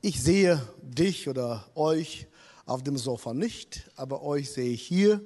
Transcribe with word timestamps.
Ich 0.00 0.22
sehe 0.22 0.62
dich 0.80 1.28
oder 1.28 1.66
euch 1.74 2.28
auf 2.66 2.84
dem 2.84 2.96
Sofa 2.96 3.34
nicht, 3.34 3.90
aber 3.96 4.22
euch 4.22 4.52
sehe 4.52 4.70
ich 4.70 4.82
hier. 4.82 5.20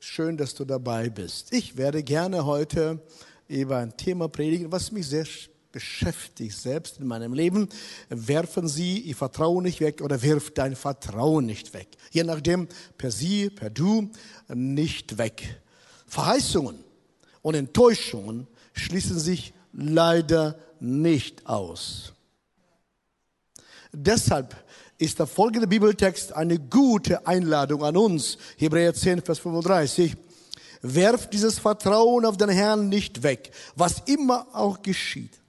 Schön, 0.00 0.36
dass 0.36 0.54
du 0.54 0.66
dabei 0.66 1.08
bist. 1.08 1.50
Ich 1.54 1.78
werde 1.78 2.02
gerne 2.02 2.44
heute 2.44 3.00
über 3.48 3.78
ein 3.78 3.96
Thema 3.96 4.28
predigen, 4.28 4.70
was 4.70 4.92
mich 4.92 5.06
sehr 5.06 5.24
beschäftigt 5.72 6.58
selbst 6.58 6.98
in 6.98 7.06
meinem 7.06 7.32
Leben. 7.32 7.70
Werfen 8.10 8.68
Sie 8.68 8.98
Ihr 8.98 9.16
Vertrauen 9.16 9.64
nicht 9.64 9.80
weg 9.80 10.02
oder 10.02 10.20
wirf 10.20 10.52
dein 10.52 10.76
Vertrauen 10.76 11.46
nicht 11.46 11.72
weg. 11.72 11.88
Je 12.10 12.22
nachdem, 12.22 12.68
per 12.98 13.10
Sie, 13.10 13.48
per 13.48 13.70
Du, 13.70 14.10
nicht 14.52 15.16
weg. 15.16 15.62
Verheißungen 16.06 16.84
und 17.40 17.54
Enttäuschungen 17.54 18.46
schließen 18.74 19.18
sich 19.18 19.54
leider 19.72 20.58
nicht 20.80 21.46
aus. 21.46 22.12
Deshalb 23.92 24.54
ist 24.98 25.18
der 25.18 25.26
folgende 25.26 25.66
Bibeltext 25.66 26.32
eine 26.32 26.58
gute 26.58 27.26
Einladung 27.26 27.84
an 27.84 27.96
uns. 27.96 28.36
Hebräer 28.56 28.94
10, 28.94 29.22
Vers 29.22 29.38
35. 29.38 30.16
Werft 30.82 31.32
dieses 31.32 31.58
Vertrauen 31.58 32.24
auf 32.24 32.36
den 32.36 32.50
Herrn 32.50 32.88
nicht 32.88 33.22
weg, 33.22 33.50
was 33.74 34.02
immer 34.06 34.46
auch 34.52 34.82
geschieht, 34.82 35.40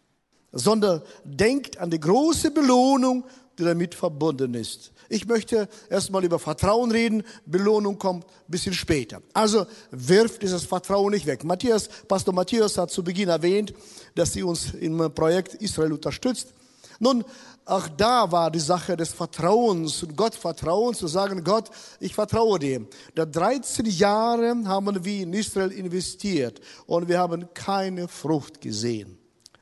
sondern 0.51 1.01
denkt 1.23 1.77
an 1.77 1.91
die 1.91 1.99
große 1.99 2.51
Belohnung, 2.51 3.25
die 3.57 3.63
damit 3.63 3.93
verbunden 3.93 4.53
ist. 4.53 4.91
Ich 5.11 5.27
möchte 5.27 5.67
erstmal 5.89 6.23
über 6.23 6.37
Vertrauen 6.37 6.91
reden, 6.91 7.23
Belohnung 7.45 7.97
kommt 7.97 8.25
ein 8.25 8.31
bisschen 8.47 8.73
später. 8.73 9.21
Also 9.33 9.65
wirft 9.89 10.43
dieses 10.43 10.65
Vertrauen 10.65 11.11
nicht 11.11 11.25
weg. 11.25 11.43
Matthias, 11.43 11.89
Pastor 12.07 12.33
Matthias 12.33 12.77
hat 12.77 12.91
zu 12.91 13.03
Beginn 13.03 13.29
erwähnt, 13.29 13.73
dass 14.13 14.33
sie 14.33 14.43
uns 14.43 14.73
im 14.75 14.97
Projekt 15.13 15.55
Israel 15.55 15.93
unterstützt. 15.93 16.53
Nun, 16.99 17.23
auch 17.65 17.87
da 17.87 18.31
war 18.31 18.51
die 18.51 18.59
Sache 18.59 18.97
des 18.97 19.13
Vertrauens 19.13 20.03
und 20.03 20.17
Gottvertrauens, 20.17 20.97
zu 20.97 21.07
sagen, 21.07 21.43
Gott, 21.43 21.69
ich 21.99 22.13
vertraue 22.13 22.59
dir. 22.59 22.85
Da 23.15 23.25
13 23.25 23.85
Jahre 23.85 24.55
haben 24.65 25.05
wir 25.05 25.23
in 25.23 25.33
Israel 25.33 25.71
investiert 25.71 26.59
und 26.87 27.07
wir 27.07 27.19
haben 27.19 27.47
keine 27.53 28.07
Frucht 28.07 28.59
gesehen. 28.59 29.19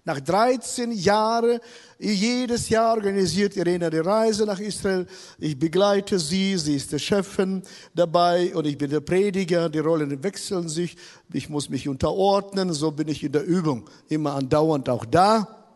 Nach 0.07 0.21
13 0.21 0.93
Jahren, 0.93 1.59
jedes 1.99 2.69
Jahr 2.69 2.95
organisiert 2.95 3.57
Irene 3.57 3.89
die 3.89 3.97
Reise 3.97 4.45
nach 4.45 4.61
Israel. 4.61 5.05
Ich 5.37 5.59
begleite 5.59 6.17
sie, 6.17 6.57
sie 6.57 6.77
ist 6.77 6.93
der 6.93 6.99
Chefin 6.99 7.61
dabei 7.93 8.55
und 8.55 8.65
ich 8.65 8.77
bin 8.77 8.89
der 8.89 9.01
Prediger. 9.01 9.67
Die 9.67 9.79
Rollen 9.79 10.23
wechseln 10.23 10.69
sich. 10.69 10.95
Ich 11.33 11.49
muss 11.49 11.69
mich 11.69 11.89
unterordnen, 11.89 12.71
so 12.71 12.91
bin 12.91 13.09
ich 13.09 13.21
in 13.21 13.33
der 13.33 13.43
Übung 13.43 13.89
immer 14.07 14.35
andauernd 14.35 14.87
auch 14.87 15.03
da. 15.03 15.66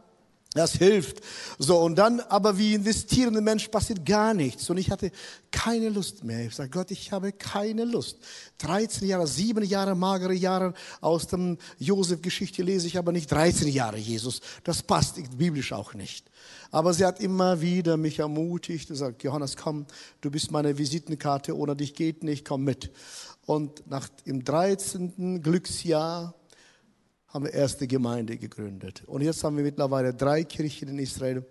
Das 0.53 0.73
hilft. 0.73 1.21
So, 1.59 1.79
und 1.79 1.95
dann, 1.95 2.19
aber 2.19 2.57
wie 2.57 2.73
investierende 2.73 3.39
Mensch 3.39 3.69
passiert 3.69 4.05
gar 4.05 4.33
nichts. 4.33 4.69
Und 4.69 4.77
ich 4.77 4.91
hatte 4.91 5.09
keine 5.49 5.87
Lust 5.87 6.25
mehr. 6.25 6.45
Ich 6.45 6.55
sage, 6.55 6.69
Gott, 6.69 6.91
ich 6.91 7.13
habe 7.13 7.31
keine 7.31 7.85
Lust. 7.85 8.17
13 8.57 9.07
Jahre, 9.07 9.27
sieben 9.27 9.63
Jahre, 9.63 9.95
magere 9.95 10.33
Jahre 10.33 10.73
aus 10.99 11.27
dem 11.27 11.57
Josef-Geschichte 11.79 12.63
lese 12.63 12.87
ich 12.87 12.97
aber 12.97 13.13
nicht 13.13 13.31
13 13.31 13.69
Jahre 13.69 13.97
Jesus. 13.97 14.41
Das 14.65 14.83
passt 14.83 15.15
biblisch 15.37 15.71
auch 15.71 15.93
nicht. 15.93 16.29
Aber 16.69 16.93
sie 16.93 17.05
hat 17.05 17.21
immer 17.21 17.61
wieder 17.61 17.95
mich 17.95 18.19
ermutigt 18.19 18.89
und 18.89 18.97
sagt, 18.97 19.23
Johannes, 19.23 19.55
komm, 19.55 19.85
du 20.19 20.31
bist 20.31 20.51
meine 20.51 20.77
Visitenkarte, 20.77 21.55
ohne 21.55 21.77
dich 21.77 21.93
geht 21.93 22.23
nicht, 22.23 22.43
komm 22.43 22.65
mit. 22.65 22.91
Und 23.45 23.89
nach, 23.89 24.09
im 24.25 24.43
13. 24.43 25.41
Glücksjahr 25.41 26.35
haben 27.33 27.45
wir 27.45 27.53
erste 27.53 27.87
Gemeinde 27.87 28.37
gegründet. 28.37 29.03
Und 29.07 29.21
jetzt 29.21 29.43
haben 29.43 29.57
wir 29.57 29.63
mittlerweile 29.63 30.13
drei 30.13 30.43
Kirchen 30.43 30.89
in 30.89 30.99
Israel. 30.99 31.45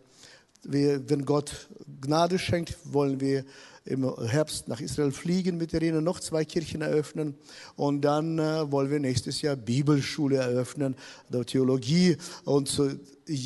Wir, 0.62 1.09
wenn 1.09 1.25
Gott 1.25 1.69
Gnade 2.03 2.39
schenkt, 2.39 2.77
wollen 2.84 3.19
wir 3.20 3.45
im 3.87 4.14
Herbst 4.27 4.69
nach 4.69 4.81
Israel 4.81 5.11
fliegen 5.11 5.56
mit 5.56 5.72
Irene, 5.72 6.03
noch 6.03 6.20
zwei 6.20 6.45
Kirchen 6.45 6.83
eröffnen 6.83 7.34
und 7.77 8.03
dann 8.03 8.39
äh, 8.39 8.70
wollen 8.70 8.91
wir 8.91 9.00
nächstes 9.00 9.41
Jahr 9.41 9.56
Bibelschule 9.56 10.37
eröffnen, 10.37 10.94
der 11.31 11.47
Theologie 11.47 12.19
und 12.44 12.69
zu, 12.69 13.00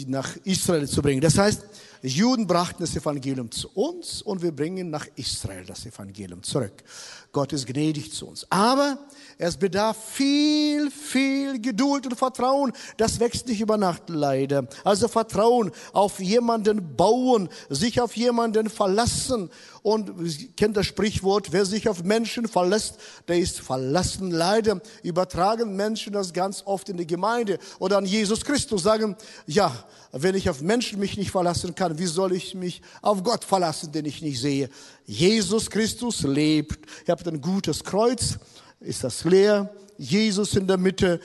nach 0.06 0.36
Israel 0.44 0.88
zu 0.88 1.02
bringen. 1.02 1.20
Das 1.20 1.38
heißt, 1.38 1.62
Juden 2.02 2.46
brachten 2.46 2.82
das 2.82 2.94
Evangelium 2.94 3.50
zu 3.50 3.70
uns 3.72 4.20
und 4.20 4.42
wir 4.42 4.52
bringen 4.52 4.90
nach 4.90 5.06
Israel 5.16 5.64
das 5.64 5.86
Evangelium 5.86 6.42
zurück. 6.42 6.84
Gott 7.32 7.52
ist 7.52 7.66
gnädig 7.66 8.12
zu 8.12 8.28
uns. 8.28 8.46
Aber 8.50 8.98
es 9.38 9.56
bedarf 9.56 9.96
viel, 10.12 10.90
viel 10.90 11.60
Geduld 11.60 12.06
und 12.06 12.16
Vertrauen. 12.16 12.72
Das 12.98 13.18
wächst 13.20 13.48
nicht 13.48 13.60
über 13.60 13.76
Nacht 13.76 14.04
leider. 14.08 14.68
Also 14.84 15.08
Vertrauen 15.08 15.72
auf 15.92 16.20
jemanden 16.20 16.94
bauen, 16.94 17.48
sich 17.70 18.00
auf 18.00 18.16
jemanden 18.16 18.68
verlassen. 18.68 19.50
Und 19.82 20.56
kennt 20.56 20.76
das 20.76 20.86
Sprichwort, 20.86 21.52
wer 21.52 21.66
sich 21.66 21.88
auf 21.88 22.04
Menschen 22.04 22.48
verlässt, 22.48 22.98
der 23.28 23.38
ist 23.38 23.60
verlassen. 23.60 24.30
Leider 24.30 24.80
übertragen 25.02 25.74
Menschen 25.74 26.12
das 26.12 26.32
ganz 26.32 26.62
oft 26.66 26.88
in 26.88 26.98
die 26.98 27.06
Gemeinde 27.06 27.58
oder 27.78 27.98
an 27.98 28.06
Jesus 28.06 28.44
Christus, 28.44 28.82
sagen, 28.82 29.16
ja, 29.46 29.73
wenn 30.12 30.34
ich 30.34 30.48
auf 30.48 30.60
Menschen 30.60 31.00
mich 31.00 31.16
nicht 31.16 31.30
verlassen 31.30 31.74
kann, 31.74 31.98
wie 31.98 32.06
soll 32.06 32.32
ich 32.32 32.54
mich 32.54 32.82
auf 33.02 33.22
Gott 33.22 33.44
verlassen, 33.44 33.90
den 33.90 34.04
ich 34.04 34.22
nicht 34.22 34.40
sehe? 34.40 34.70
Jesus 35.04 35.70
Christus 35.70 36.22
lebt. 36.22 36.88
Ihr 37.06 37.12
habt 37.12 37.26
ein 37.26 37.40
gutes 37.40 37.82
Kreuz, 37.82 38.38
ist 38.80 39.02
das 39.02 39.24
leer. 39.24 39.74
Jesus 39.98 40.54
in 40.54 40.66
der 40.66 40.78
Mitte. 40.78 41.20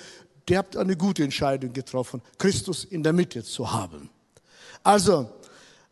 Ihr 0.49 0.57
habt 0.57 0.75
eine 0.75 0.97
gute 0.97 1.23
Entscheidung 1.23 1.73
getroffen, 1.73 2.21
Christus 2.39 2.83
in 2.83 3.03
der 3.03 3.13
Mitte 3.13 3.43
zu 3.43 3.71
haben. 3.71 4.09
Also, 4.83 5.29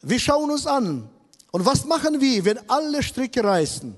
wir 0.02 0.20
schauen 0.20 0.50
uns 0.50 0.66
an. 0.66 1.10
Und 1.52 1.66
was 1.66 1.86
machen 1.86 2.20
wir, 2.20 2.46
wenn 2.46 2.70
alle 2.70 3.04
Stricke 3.04 3.44
reißen? 3.44 3.96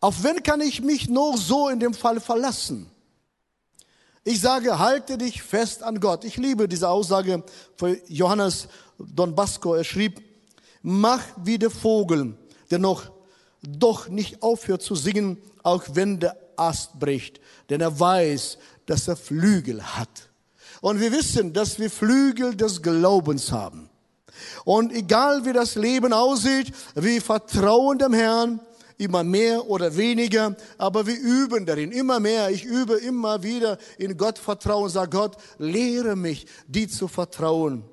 Auf 0.00 0.22
wen 0.22 0.42
kann 0.42 0.60
ich 0.60 0.82
mich 0.82 1.08
noch 1.08 1.36
so 1.36 1.68
in 1.68 1.80
dem 1.80 1.94
Fall 1.94 2.20
verlassen? 2.20 2.90
Ich 4.26 4.40
sage, 4.40 4.78
halte 4.78 5.18
dich 5.18 5.42
fest 5.42 5.82
an 5.82 6.00
Gott. 6.00 6.24
Ich 6.24 6.38
liebe 6.38 6.66
diese 6.66 6.88
Aussage 6.88 7.42
von 7.76 7.98
Johannes 8.08 8.68
Don 8.98 9.34
Basco. 9.34 9.74
Er 9.74 9.84
schrieb, 9.84 10.22
mach 10.82 11.20
wie 11.36 11.58
der 11.58 11.70
Vogel, 11.70 12.34
der 12.70 12.78
noch 12.78 13.10
doch 13.60 14.08
nicht 14.08 14.42
aufhört 14.42 14.80
zu 14.80 14.94
singen, 14.94 15.36
auch 15.62 15.82
wenn 15.92 16.20
der 16.20 16.36
Ast 16.56 16.98
bricht, 16.98 17.40
denn 17.68 17.82
er 17.82 17.98
weiß, 17.98 18.56
dass 18.86 19.08
er 19.08 19.16
Flügel 19.16 19.82
hat. 19.82 20.30
Und 20.80 21.00
wir 21.00 21.12
wissen, 21.12 21.52
dass 21.52 21.78
wir 21.78 21.90
Flügel 21.90 22.54
des 22.54 22.80
Glaubens 22.80 23.52
haben. 23.52 23.90
Und 24.64 24.92
egal 24.92 25.44
wie 25.44 25.52
das 25.52 25.74
Leben 25.74 26.12
aussieht, 26.12 26.72
wir 26.94 27.20
vertrauen 27.20 27.98
dem 27.98 28.12
Herrn, 28.12 28.60
immer 28.96 29.24
mehr 29.24 29.68
oder 29.68 29.96
weniger, 29.96 30.56
aber 30.78 31.06
wir 31.06 31.18
üben 31.18 31.66
darin 31.66 31.92
immer 31.92 32.20
mehr. 32.20 32.50
Ich 32.50 32.64
übe 32.64 32.94
immer 32.94 33.42
wieder 33.42 33.78
in 33.98 34.16
Gott 34.16 34.38
vertrauen, 34.38 34.88
sage 34.88 35.10
Gott, 35.10 35.36
lehre 35.58 36.16
mich, 36.16 36.46
die 36.66 36.88
zu 36.88 37.08
vertrauen. 37.08 37.84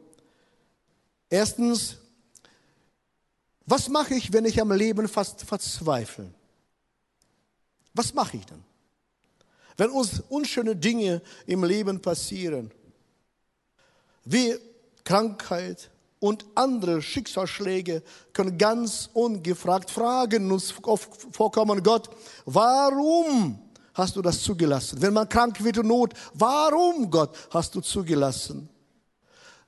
Erstens, 1.30 1.98
was 3.66 3.88
mache 3.90 4.16
ich, 4.16 4.34
wenn 4.34 4.46
ich 4.46 4.62
am 4.62 4.72
Leben 4.72 5.08
fast 5.08 5.42
verzweifle? 5.42 6.30
Was 7.94 8.14
mache 8.14 8.38
ich 8.38 8.46
dann? 8.46 8.64
Wenn 9.78 9.90
uns 9.90 10.22
unschöne 10.30 10.76
Dinge 10.76 11.22
im 11.46 11.64
Leben 11.64 12.02
passieren, 12.02 12.72
wie 14.26 14.56
Krankheit, 15.04 15.90
und 16.22 16.46
andere 16.54 17.02
Schicksalsschläge 17.02 18.04
können 18.32 18.58
ganz 18.58 19.10
ungefragt 19.14 19.90
fragen, 19.90 20.52
uns 20.52 20.72
vorkommen, 20.72 21.82
Gott, 21.82 22.12
warum 22.46 23.60
hast 23.96 24.16
du 24.16 24.22
das 24.22 24.42
zugelassen? 24.44 25.02
Wenn 25.02 25.16
man 25.16 25.28
krank 25.28 25.64
wird 25.64 25.80
und 25.80 25.88
Not, 25.88 26.14
warum, 26.36 27.10
Gott, 27.10 27.36
hast 27.50 27.74
du 27.74 27.82
zugelassen? 27.82 28.70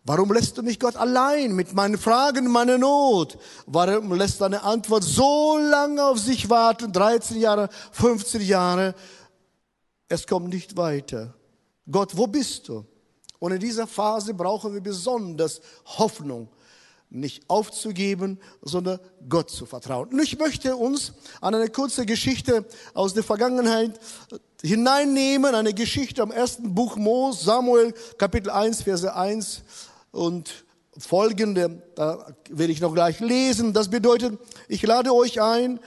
Warum 0.05 0.31
lässt 0.31 0.55
du 0.55 0.61
mich 0.61 0.79
Gott 0.79 0.95
allein 0.95 1.55
mit 1.55 1.73
meinen 1.73 1.97
Fragen, 1.97 2.51
meiner 2.51 2.77
Not? 2.77 3.39
Warum 3.65 4.13
lässt 4.13 4.39
deine 4.39 4.61
Antwort 4.61 5.03
so 5.03 5.57
lange 5.57 6.03
auf 6.03 6.19
sich 6.19 6.51
warten? 6.51 6.91
13 6.91 7.39
Jahre, 7.39 7.67
15 7.94 8.41
Jahre. 8.41 8.94
Es 10.07 10.27
kommt 10.27 10.49
nicht 10.49 10.77
weiter. 10.77 11.33
Gott, 11.89 12.15
wo 12.15 12.27
bist 12.27 12.67
du? 12.67 12.85
Und 13.44 13.51
in 13.51 13.60
dieser 13.60 13.88
Phase 13.88 14.34
brauchen 14.34 14.74
wir 14.74 14.80
besonders 14.80 15.60
Hoffnung, 15.84 16.48
nicht 17.10 17.44
aufzugeben, 17.50 18.40
sondern 18.62 19.01
Gott 19.28 19.50
zu 19.50 19.66
vertrauen. 19.66 20.13
Und 20.13 20.24
ich 20.24 20.40
möchte 20.40 20.78
uns 20.78 21.12
an 21.42 21.54
eine 21.54 21.68
kurze 21.68 22.06
Geschichte 22.06 22.63
aus 22.94 23.13
der 23.13 23.24
Vergangenheit 23.24 24.00
hineinnehmen, 24.62 25.56
eine 25.56 25.74
Geschichte 25.74 26.22
am 26.22 26.31
ersten 26.31 26.74
Buch 26.74 26.95
Mos, 26.95 27.44
Samuel, 27.44 27.94
Kapitel 28.18 28.50
1, 28.50 28.84
Verse 28.84 29.13
1 29.13 29.63
und 30.13 30.62
folgende, 30.98 31.81
da 31.95 32.28
werde 32.50 32.72
ich 32.72 32.81
noch 32.81 32.94
gleich 32.94 33.19
lesen. 33.19 33.74
Das 33.74 33.90
bedeutet, 33.90 34.38
ich 34.68 34.84
lade 34.84 35.13
euch 35.13 35.42
ein, 35.42 35.80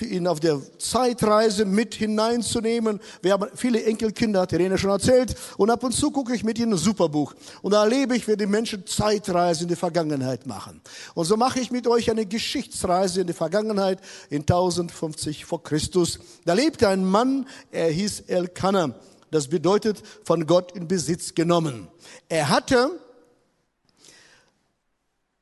ihn 0.00 0.26
auf 0.26 0.40
der 0.40 0.60
Zeitreise 0.78 1.64
mit 1.64 1.94
hineinzunehmen. 1.94 3.00
Wir 3.22 3.32
haben 3.32 3.48
viele 3.54 3.84
Enkelkinder, 3.84 4.40
hat 4.40 4.52
Irene 4.52 4.78
schon 4.78 4.90
erzählt. 4.90 5.34
Und 5.58 5.70
ab 5.70 5.84
und 5.84 5.92
zu 5.92 6.10
gucke 6.10 6.34
ich 6.34 6.44
mit 6.44 6.58
ihnen 6.58 6.72
ein 6.72 6.78
Superbuch. 6.78 7.34
Und 7.62 7.72
da 7.72 7.82
erlebe 7.84 8.16
ich, 8.16 8.28
wie 8.28 8.36
die 8.36 8.46
Menschen 8.46 8.86
Zeitreise 8.86 9.64
in 9.64 9.68
die 9.68 9.76
Vergangenheit 9.76 10.46
machen. 10.46 10.80
Und 11.14 11.26
so 11.26 11.36
mache 11.36 11.60
ich 11.60 11.70
mit 11.70 11.86
euch 11.86 12.10
eine 12.10 12.24
Geschichtsreise 12.26 13.20
in 13.22 13.26
die 13.26 13.32
Vergangenheit 13.32 14.00
in 14.30 14.40
1050 14.40 15.44
vor 15.44 15.62
Christus. 15.62 16.18
Da 16.44 16.54
lebte 16.54 16.88
ein 16.88 17.04
Mann, 17.04 17.46
er 17.70 17.90
hieß 17.90 18.20
Elkanah. 18.26 18.94
Das 19.30 19.48
bedeutet, 19.48 20.02
von 20.24 20.46
Gott 20.46 20.72
in 20.72 20.88
Besitz 20.88 21.34
genommen. 21.34 21.88
Er 22.28 22.48
hatte 22.48 22.90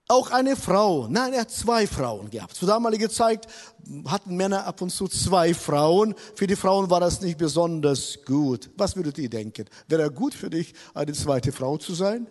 auch 0.08 0.30
eine 0.30 0.56
Frau, 0.56 1.06
nein, 1.08 1.34
er 1.34 1.42
hat 1.42 1.50
zwei 1.50 1.86
Frauen 1.86 2.30
gehabt. 2.30 2.54
Zur 2.54 2.68
damaligen 2.68 3.10
Zeit 3.10 3.46
hatten 4.06 4.36
Männer 4.36 4.64
ab 4.66 4.80
und 4.80 4.90
zu 4.90 5.06
zwei 5.06 5.52
Frauen. 5.52 6.14
Für 6.34 6.46
die 6.46 6.56
Frauen 6.56 6.88
war 6.88 7.00
das 7.00 7.20
nicht 7.20 7.36
besonders 7.36 8.18
gut. 8.24 8.70
Was 8.76 8.96
würdet 8.96 9.18
ihr 9.18 9.28
denken? 9.28 9.66
Wäre 9.86 10.02
er 10.02 10.10
gut 10.10 10.32
für 10.32 10.48
dich, 10.48 10.72
eine 10.94 11.12
zweite 11.12 11.52
Frau 11.52 11.76
zu 11.76 11.94
sein? 11.94 12.26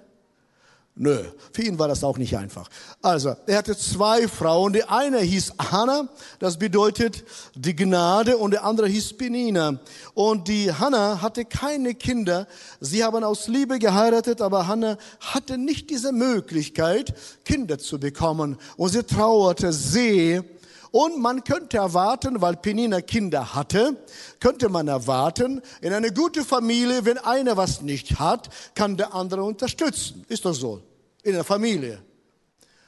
Nö, 0.99 1.23
für 1.53 1.61
ihn 1.61 1.77
war 1.77 1.87
das 1.87 2.03
auch 2.03 2.17
nicht 2.17 2.35
einfach. 2.35 2.67
Also, 3.03 3.35
er 3.45 3.59
hatte 3.59 3.77
zwei 3.77 4.27
Frauen. 4.27 4.73
Die 4.73 4.83
eine 4.83 5.19
hieß 5.19 5.53
Hannah, 5.71 6.09
das 6.39 6.57
bedeutet 6.57 7.23
die 7.53 7.75
Gnade, 7.75 8.37
und 8.37 8.49
der 8.49 8.63
andere 8.63 8.87
hieß 8.87 9.15
Penina. 9.15 9.79
Und 10.15 10.47
die 10.47 10.73
Hannah 10.73 11.21
hatte 11.21 11.45
keine 11.45 11.93
Kinder. 11.93 12.47
Sie 12.79 13.03
haben 13.03 13.23
aus 13.23 13.47
Liebe 13.47 13.77
geheiratet, 13.77 14.41
aber 14.41 14.65
Hannah 14.65 14.97
hatte 15.19 15.59
nicht 15.59 15.91
diese 15.91 16.11
Möglichkeit, 16.11 17.13
Kinder 17.45 17.77
zu 17.77 17.99
bekommen. 17.99 18.57
Und 18.75 18.89
sie 18.89 19.03
trauerte 19.03 19.71
sehr. 19.73 20.43
Und 20.89 21.19
man 21.19 21.43
könnte 21.43 21.77
erwarten, 21.77 22.41
weil 22.41 22.55
Penina 22.55 23.01
Kinder 23.01 23.53
hatte, 23.53 23.97
könnte 24.39 24.67
man 24.69 24.87
erwarten, 24.87 25.61
in 25.81 25.93
eine 25.93 26.11
gute 26.11 26.43
Familie, 26.43 27.05
wenn 27.05 27.19
einer 27.19 27.55
was 27.55 27.83
nicht 27.83 28.17
hat, 28.17 28.49
kann 28.73 28.97
der 28.97 29.13
andere 29.13 29.43
unterstützen. 29.43 30.25
Ist 30.27 30.45
doch 30.45 30.53
so 30.53 30.81
in 31.27 31.33
der 31.33 31.43
Familie. 31.43 32.01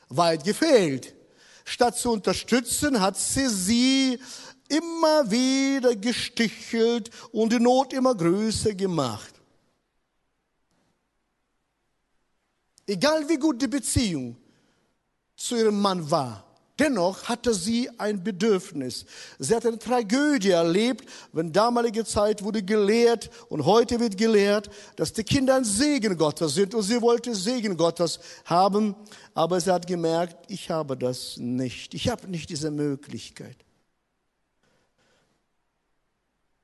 Weit 0.07 0.45
gefehlt. 0.45 1.13
Statt 1.65 1.97
zu 1.97 2.11
unterstützen, 2.11 2.99
hat 3.01 3.17
sie 3.17 3.49
sie 3.49 4.19
immer 4.69 5.29
wieder 5.29 5.95
gestichelt 5.95 7.09
und 7.33 7.51
die 7.51 7.59
Not 7.59 7.91
immer 7.91 8.15
größer 8.15 8.73
gemacht. 8.73 9.33
Egal 12.87 13.27
wie 13.27 13.37
gut 13.37 13.61
die 13.61 13.67
Beziehung 13.67 14.37
zu 15.35 15.57
ihrem 15.57 15.79
Mann 15.79 16.09
war, 16.09 16.48
Dennoch 16.79 17.23
hatte 17.23 17.53
sie 17.53 17.89
ein 17.99 18.23
Bedürfnis. 18.23 19.05
Sie 19.37 19.53
hat 19.53 19.65
eine 19.65 19.77
Tragödie 19.77 20.51
erlebt, 20.51 21.09
wenn 21.33 21.51
damalige 21.51 22.05
Zeit 22.05 22.41
wurde 22.41 22.63
gelehrt 22.63 23.29
und 23.49 23.65
heute 23.65 23.99
wird 23.99 24.17
gelehrt, 24.17 24.69
dass 24.95 25.11
die 25.11 25.25
Kinder 25.25 25.55
ein 25.55 25.65
Segen 25.65 26.17
Gottes 26.17 26.53
sind 26.53 26.73
und 26.73 26.83
sie 26.83 27.01
wollte 27.01 27.35
Segen 27.35 27.75
Gottes 27.75 28.19
haben, 28.45 28.95
aber 29.33 29.59
sie 29.59 29.71
hat 29.71 29.87
gemerkt, 29.87 30.49
ich 30.49 30.69
habe 30.69 30.95
das 30.95 31.35
nicht. 31.35 31.93
Ich 31.93 32.07
habe 32.07 32.27
nicht 32.29 32.49
diese 32.49 32.71
Möglichkeit. 32.71 33.57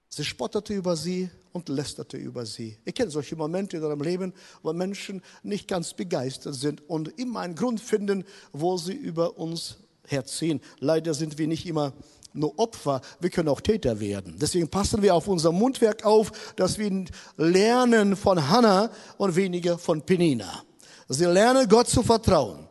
Sie 0.08 0.24
spottete 0.24 0.74
über 0.74 0.96
sie 0.96 1.30
und 1.52 1.68
lästerte 1.68 2.16
über 2.16 2.46
sie. 2.46 2.78
Ich 2.86 2.96
kenne 2.96 3.12
solche 3.12 3.36
Momente 3.36 3.76
in 3.76 3.84
eurem 3.84 4.02
Leben, 4.02 4.34
wo 4.64 4.72
Menschen 4.72 5.22
nicht 5.44 5.68
ganz 5.68 5.94
begeistert 5.94 6.56
sind 6.56 6.88
und 6.90 7.20
immer 7.20 7.42
einen 7.42 7.56
Grund 7.56 7.82
finden, 7.82 8.24
wo 8.54 8.78
sie 8.78 8.94
über 8.94 9.38
uns 9.38 9.76
herziehen. 10.08 10.62
Leider 10.80 11.14
sind 11.14 11.38
wir 11.38 11.48
nicht 11.48 11.66
immer 11.66 11.94
nur 12.36 12.58
Opfer, 12.60 13.02
wir 13.20 13.30
können 13.30 13.50
auch 13.50 13.62
Täter 13.62 14.00
werden. 14.00 14.36
Deswegen 14.40 14.68
passen 14.68 15.02
wir 15.02 15.16
auf 15.16 15.28
unser 15.28 15.52
Mundwerk 15.52 16.06
auf, 16.06 16.32
dass 16.56 16.78
wir 16.78 17.06
lernen 17.38 18.16
von 18.16 18.50
Hannah 18.50 18.90
und 19.18 19.36
weniger 19.36 19.78
von 19.78 20.02
Penina. 20.02 20.64
Sie 21.08 21.26
lernen 21.26 21.68
Gott 21.68 21.88
zu 21.88 22.04
vertrauen. 22.04 22.68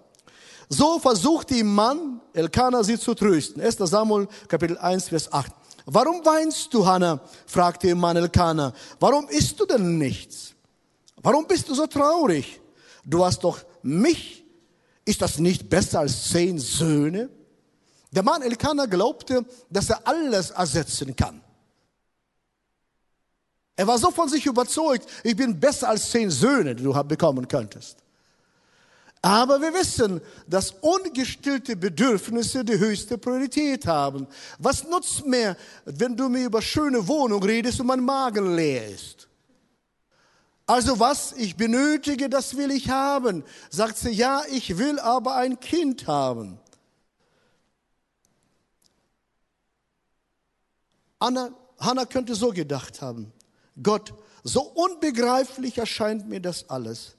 So 0.69 0.99
versucht 0.99 1.51
die 1.51 1.63
Mann 1.63 2.21
Elkanah 2.33 2.83
sie 2.83 2.99
zu 2.99 3.15
trösten. 3.15 3.63
1. 3.63 3.77
Samuel 3.79 4.27
Kapitel 4.49 4.77
1 4.79 5.09
Vers 5.09 5.33
8. 5.33 5.53
Warum 5.87 6.25
weinst 6.25 6.73
du, 6.73 6.87
Hannah? 6.87 7.21
fragte 7.47 7.89
ihr 7.89 7.97
Mann 7.97 8.17
Elkanah. 8.17 8.73
Warum 8.99 9.29
isst 9.29 9.61
du 9.61 9.67
denn 9.67 9.99
nichts? 9.99 10.55
Warum 11.23 11.47
bist 11.47 11.69
du 11.69 11.75
so 11.75 11.87
traurig? 11.87 12.61
Du 13.05 13.25
hast 13.25 13.45
doch 13.45 13.59
mich 13.83 14.44
ist 15.05 15.23
das 15.23 15.39
nicht 15.39 15.69
besser 15.69 16.01
als 16.01 16.31
zehn 16.31 16.59
Söhne? 16.59 17.29
Der 18.11 18.23
Mann 18.23 18.43
Elkanah 18.43 18.87
glaubte, 18.87 19.45
dass 19.71 19.91
er 19.91 20.07
alles 20.07 20.51
ersetzen 20.51 21.15
kann. 21.17 21.41
Er 23.77 23.87
war 23.87 23.99
so 23.99 24.11
von 24.11 24.29
sich 24.29 24.47
überzeugt, 24.47 25.09
ich 25.25 25.35
bin 25.35 25.59
besser 25.59 25.89
als 25.89 26.11
zehn 26.11 26.31
Söhne, 26.31 26.75
die 26.75 26.85
du 26.85 26.93
bekommen 27.05 27.49
könntest. 27.49 27.99
Aber 29.21 29.61
wir 29.61 29.73
wissen, 29.73 30.21
dass 30.47 30.71
ungestillte 30.83 31.75
Bedürfnisse 31.77 32.63
die 32.63 32.79
höchste 32.79 33.17
Priorität 33.17 33.87
haben. 33.87 34.27
Was 34.59 34.85
nutzt 34.85 35.25
mir, 35.27 35.57
wenn 35.87 36.15
du 36.15 36.29
mir 36.29 36.45
über 36.45 36.61
schöne 36.61 37.09
Wohnung 37.09 37.43
redest 37.43 37.81
und 37.81 37.87
mein 37.87 38.01
Magen 38.01 38.55
leer 38.55 38.87
ist? 38.87 39.27
Also 40.67 40.99
was 40.99 41.33
ich 41.33 41.57
benötige, 41.57 42.29
das 42.31 42.57
will 42.57 42.71
ich 42.71 42.89
haben. 42.89 43.45
Sagt 43.71 43.99
sie, 43.99 44.11
ja, 44.11 44.43
ich 44.51 44.79
will 44.79 44.99
aber 44.99 45.37
ein 45.37 45.61
Kind 45.61 46.07
haben. 46.07 46.59
Anna, 51.19 51.51
Hannah 51.79 52.07
könnte 52.07 52.35
so 52.35 52.51
gedacht 52.51 53.03
haben. 53.03 53.33
Gott, 53.83 54.15
so 54.43 54.63
unbegreiflich 54.63 55.79
erscheint 55.79 56.29
mir 56.29 56.41
das 56.41 56.71
alles. 56.71 57.17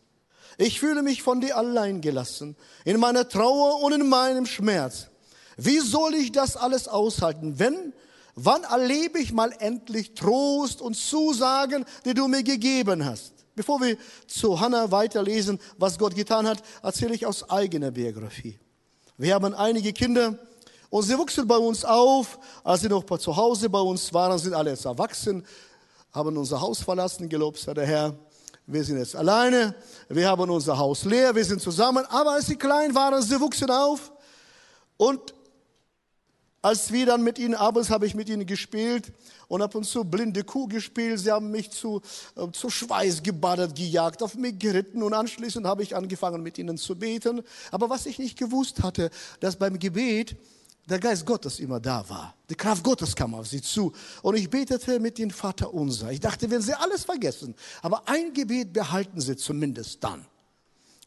Ich 0.58 0.80
fühle 0.80 1.04
mich 1.04 1.22
von 1.22 1.42
dir 1.42 1.58
allein 1.58 2.02
gelassen, 2.02 2.56
in 2.84 3.00
meiner 3.00 3.28
Trauer 3.28 3.82
und 3.82 3.94
in 3.94 4.08
meinem 4.08 4.46
Schmerz. 4.46 5.08
Wie 5.58 5.80
soll 5.80 6.16
ich 6.16 6.32
das 6.32 6.56
alles 6.56 6.88
aushalten, 6.88 7.60
wenn 7.60 7.94
Wann 8.36 8.64
erlebe 8.64 9.18
ich 9.20 9.32
mal 9.32 9.54
endlich 9.60 10.14
Trost 10.14 10.82
und 10.82 10.96
Zusagen, 10.96 11.86
die 12.04 12.14
du 12.14 12.28
mir 12.28 12.44
gegeben 12.44 13.06
hast? 13.06 13.35
Bevor 13.56 13.80
wir 13.80 13.98
zu 14.28 14.60
Hannah 14.60 14.92
weiterlesen, 14.92 15.60
was 15.78 15.98
Gott 15.98 16.14
getan 16.14 16.46
hat, 16.48 16.62
erzähle 16.84 17.16
ich 17.16 17.26
aus 17.26 17.50
eigener 17.50 17.92
Biografie. 17.92 18.60
Wir 19.18 19.34
haben 19.34 19.54
einige 19.54 19.94
Kinder 19.94 20.38
und 20.90 21.04
sie 21.04 21.18
wuchsen 21.18 21.48
bei 21.48 21.58
uns 21.58 21.86
auf. 21.86 22.38
Als 22.64 22.82
sie 22.82 22.90
noch 22.90 23.06
zu 23.18 23.36
Hause 23.36 23.70
bei 23.70 23.80
uns 23.80 24.14
waren, 24.14 24.38
sind 24.40 24.54
alle 24.54 24.72
jetzt 24.72 24.86
erwachsen, 24.86 25.46
haben 26.12 26.36
unser 26.36 26.60
Haus 26.60 26.82
verlassen, 26.82 27.30
gelobt 27.30 27.60
sei 27.60 27.74
der 27.74 27.86
Herr. 27.86 28.16
Wir 28.68 28.84
sind 28.84 28.98
jetzt 28.98 29.16
alleine, 29.16 29.76
wir 30.10 30.28
haben 30.28 30.50
unser 30.50 30.78
Haus 30.78 31.06
leer, 31.06 31.36
wir 31.36 31.46
sind 31.46 31.62
zusammen. 31.62 32.04
Aber 32.08 32.32
als 32.32 32.48
sie 32.48 32.56
klein 32.56 32.96
waren, 32.96 33.22
sie 33.22 33.40
wuchsen 33.40 33.70
auf 33.70 34.12
und 34.98 35.35
als 36.66 36.92
wir 36.92 37.06
dann 37.06 37.22
mit 37.22 37.38
ihnen 37.38 37.54
abends 37.54 37.92
habe 37.92 38.08
ich 38.08 38.16
mit 38.16 38.28
ihnen 38.28 38.48
gespielt 38.48 39.14
und 39.48 39.62
ab 39.62 39.76
und 39.76 39.84
zu 39.84 40.04
blinde 40.04 40.44
Kuh 40.44 40.66
gespielt. 40.66 41.20
Sie 41.20 41.32
haben 41.32 41.52
mich 41.52 41.70
zu, 41.70 42.02
äh, 42.36 42.52
zu 42.52 42.72
Schweiß 42.72 43.22
gebadet, 43.22 43.76
gejagt, 43.76 44.24
auf 44.24 44.34
mich 44.34 44.58
geritten 44.58 45.04
und 45.04 45.14
anschließend 45.14 45.68
habe 45.68 45.84
ich 45.84 45.96
angefangen 45.96 46.42
mit 46.42 46.58
ihnen 46.58 46.80
zu 46.80 46.98
beten. 46.98 47.44
Aber 47.70 47.88
was 47.92 48.08
ich 48.08 48.18
nicht 48.18 48.36
gewusst 48.40 48.82
hatte, 48.82 49.12
dass 49.42 49.58
beim 49.58 49.78
Gebet 49.78 50.38
der 50.90 50.98
Geist 50.98 51.28
Gottes 51.28 51.60
immer 51.60 51.80
da 51.80 52.04
war. 52.10 52.34
Die 52.50 52.56
Kraft 52.56 52.84
Gottes 52.84 53.16
kam 53.16 53.36
auf 53.36 53.46
sie 53.46 53.62
zu. 53.62 53.92
Und 54.24 54.36
ich 54.36 54.50
betete 54.50 55.00
mit 55.00 55.20
dem 55.20 55.30
Vater 55.30 55.72
unser. 55.72 56.12
Ich 56.12 56.20
dachte, 56.20 56.50
wenn 56.50 56.62
sie 56.62 56.74
alles 56.74 57.06
vergessen, 57.06 57.54
aber 57.84 58.08
ein 58.08 58.34
Gebet 58.34 58.74
behalten 58.74 59.22
sie 59.22 59.36
zumindest 59.36 60.04
dann. 60.04 60.26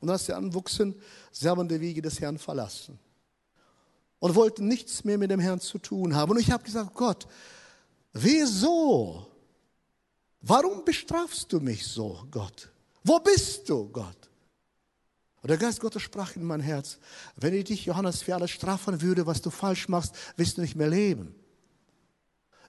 Und 0.00 0.09
als 0.09 0.27
sie 0.27 0.37
anwuchsen, 0.37 0.95
sie 1.33 1.49
haben 1.49 1.67
die 1.67 1.81
Wege 1.81 2.00
des 2.00 2.21
Herrn 2.21 2.38
verlassen 2.38 3.00
und 4.21 4.35
wollten 4.35 4.67
nichts 4.67 5.05
mehr 5.05 5.19
mit 5.19 5.31
dem 5.31 5.41
Herrn 5.41 5.61
zu 5.61 5.79
tun 5.79 6.15
haben. 6.15 6.33
Und 6.33 6.41
ich 6.41 6.51
habe 6.51 6.65
gesagt, 6.65 6.95
Gott, 6.95 7.27
wieso? 8.13 9.27
Warum 10.41 10.85
bestrafst 10.85 11.53
du 11.53 11.61
mich 11.61 11.87
so, 11.87 12.25
Gott? 12.31 12.71
Wo 13.05 13.19
bist 13.21 13.69
du, 13.69 13.89
Gott? 13.89 14.29
Und 15.41 15.51
der 15.51 15.57
Geist 15.57 15.81
Gottes 15.81 16.03
sprach 16.03 16.35
in 16.37 16.45
mein 16.45 16.61
Herz, 16.61 16.99
wenn 17.37 17.55
ich 17.55 17.65
dich, 17.65 17.87
Johannes, 17.87 18.23
für 18.23 18.35
alles 18.35 18.51
strafen 18.51 19.01
würde, 19.03 19.27
was 19.27 19.41
du 19.41 19.51
falsch 19.51 19.89
machst, 19.89 20.15
wirst 20.37 20.57
du 20.57 20.63
nicht 20.63 20.75
mehr 20.75 20.89
leben. 20.89 21.35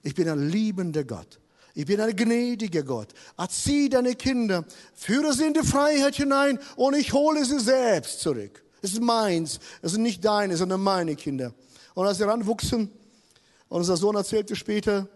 Ich 0.02 0.14
bin 0.14 0.28
ein 0.28 0.48
liebender 0.48 1.04
Gott. 1.04 1.40
Ich 1.74 1.86
bin 1.86 2.00
ein 2.00 2.14
gnädiger 2.14 2.82
Gott. 2.82 3.12
Erzieh 3.36 3.88
deine 3.88 4.14
Kinder, 4.14 4.64
führe 4.94 5.32
sie 5.32 5.46
in 5.46 5.54
die 5.54 5.66
Freiheit 5.66 6.16
hinein 6.16 6.58
und 6.76 6.94
ich 6.94 7.12
hole 7.12 7.44
sie 7.44 7.60
selbst 7.60 8.20
zurück. 8.20 8.64
Es 8.82 8.92
ist 8.92 9.02
meins. 9.02 9.60
Es 9.82 9.92
sind 9.92 10.02
nicht 10.02 10.24
deine, 10.24 10.56
sondern 10.56 10.80
meine 10.80 11.16
Kinder. 11.16 11.52
Und 11.94 12.06
als 12.06 12.18
sie 12.18 12.24
ranwuchsen, 12.24 12.90
unser 13.68 13.96
Sohn 13.96 14.16
erzählte 14.16 14.56
später, 14.56 15.08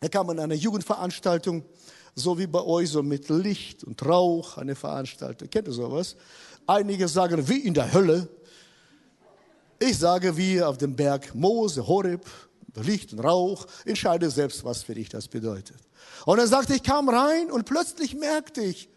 er 0.00 0.08
kam 0.08 0.30
in 0.30 0.38
eine 0.38 0.54
Jugendveranstaltung, 0.54 1.64
so 2.14 2.38
wie 2.38 2.46
bei 2.46 2.62
euch, 2.62 2.90
so 2.90 3.02
mit 3.02 3.28
Licht 3.28 3.84
und 3.84 4.04
Rauch, 4.04 4.58
eine 4.58 4.74
Veranstaltung. 4.74 5.48
Kennt 5.50 5.68
ihr 5.68 5.72
sowas? 5.72 6.16
Einige 6.66 7.08
sagen, 7.08 7.48
wie 7.48 7.60
in 7.60 7.74
der 7.74 7.92
Hölle. 7.92 8.28
Ich 9.78 9.98
sage, 9.98 10.36
wie 10.36 10.62
auf 10.62 10.78
dem 10.78 10.94
Berg 10.94 11.34
Mose, 11.34 11.86
Horeb, 11.86 12.24
Licht 12.76 13.12
und 13.12 13.20
Rauch. 13.20 13.66
Entscheide 13.84 14.30
selbst, 14.30 14.64
was 14.64 14.82
für 14.82 14.94
dich 14.94 15.08
das 15.08 15.28
bedeutet. 15.28 15.76
Und 16.26 16.38
er 16.38 16.46
sagte, 16.46 16.74
ich 16.74 16.82
kam 16.82 17.08
rein 17.08 17.50
und 17.50 17.64
plötzlich 17.64 18.14
merkte 18.14 18.62
ich, 18.62 18.88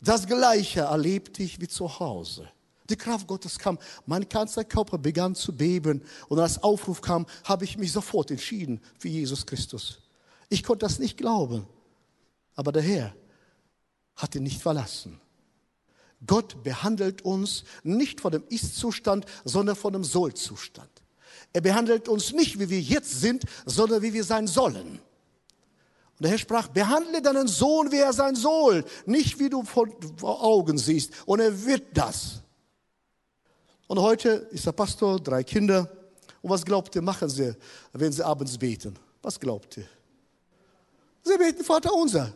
das 0.00 0.26
Gleiche 0.26 0.80
erlebte 0.80 1.42
ich 1.42 1.60
wie 1.60 1.68
zu 1.68 1.98
Hause. 1.98 2.48
Die 2.92 2.98
Kraft 2.98 3.26
Gottes 3.26 3.58
kam, 3.58 3.78
mein 4.04 4.28
ganzer 4.28 4.64
Körper 4.64 4.98
begann 4.98 5.34
zu 5.34 5.56
beben 5.56 6.02
und 6.28 6.38
als 6.38 6.62
Aufruf 6.62 7.00
kam, 7.00 7.24
habe 7.44 7.64
ich 7.64 7.78
mich 7.78 7.90
sofort 7.90 8.30
entschieden 8.30 8.82
für 8.98 9.08
Jesus 9.08 9.46
Christus. 9.46 10.00
Ich 10.50 10.62
konnte 10.62 10.84
das 10.84 10.98
nicht 10.98 11.16
glauben, 11.16 11.66
aber 12.54 12.70
der 12.70 12.82
Herr 12.82 13.16
hat 14.14 14.34
ihn 14.34 14.42
nicht 14.42 14.60
verlassen. 14.60 15.18
Gott 16.26 16.62
behandelt 16.62 17.22
uns 17.22 17.64
nicht 17.82 18.20
von 18.20 18.30
dem 18.30 18.44
Ist-Zustand, 18.50 19.24
sondern 19.42 19.74
von 19.74 19.94
dem 19.94 20.04
Soll-Zustand. 20.04 20.90
Er 21.54 21.62
behandelt 21.62 22.10
uns 22.10 22.34
nicht, 22.34 22.58
wie 22.58 22.68
wir 22.68 22.80
jetzt 22.80 23.22
sind, 23.22 23.44
sondern 23.64 24.02
wie 24.02 24.12
wir 24.12 24.24
sein 24.24 24.46
sollen. 24.46 24.98
Und 24.98 26.20
der 26.20 26.30
Herr 26.32 26.38
sprach, 26.38 26.68
behandle 26.68 27.22
deinen 27.22 27.48
Sohn, 27.48 27.90
wie 27.90 27.96
er 27.96 28.12
sein 28.12 28.34
soll, 28.34 28.84
nicht 29.06 29.38
wie 29.38 29.48
du 29.48 29.62
vor 29.62 29.88
Augen 30.22 30.76
siehst. 30.76 31.14
Und 31.24 31.40
er 31.40 31.64
wird 31.64 31.96
das. 31.96 32.41
Und 33.92 34.00
heute 34.00 34.48
ist 34.50 34.64
der 34.64 34.72
Pastor, 34.72 35.20
drei 35.20 35.44
Kinder. 35.44 35.86
Und 36.40 36.48
was 36.48 36.64
glaubt 36.64 36.96
ihr, 36.96 37.02
machen 37.02 37.28
sie, 37.28 37.54
wenn 37.92 38.10
sie 38.10 38.24
abends 38.24 38.56
beten? 38.56 38.98
Was 39.20 39.38
glaubt 39.38 39.76
ihr? 39.76 39.84
Sie 41.22 41.36
beten 41.36 41.62
Vater 41.62 41.92
unser. 41.92 42.32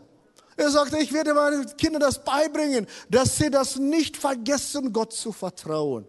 Er 0.55 0.71
sagte, 0.71 0.99
ich 0.99 1.11
werde 1.15 1.33
meinen 1.33 1.67
Kindern 1.79 2.03
das 2.03 2.23
beibringen, 2.23 2.87
dass 3.09 3.39
sie 3.39 3.51
das 3.51 3.77
nicht 3.77 4.19
vergessen, 4.19 4.93
Gott 4.93 5.15
zu 5.15 5.33
vertrauen. 5.33 6.07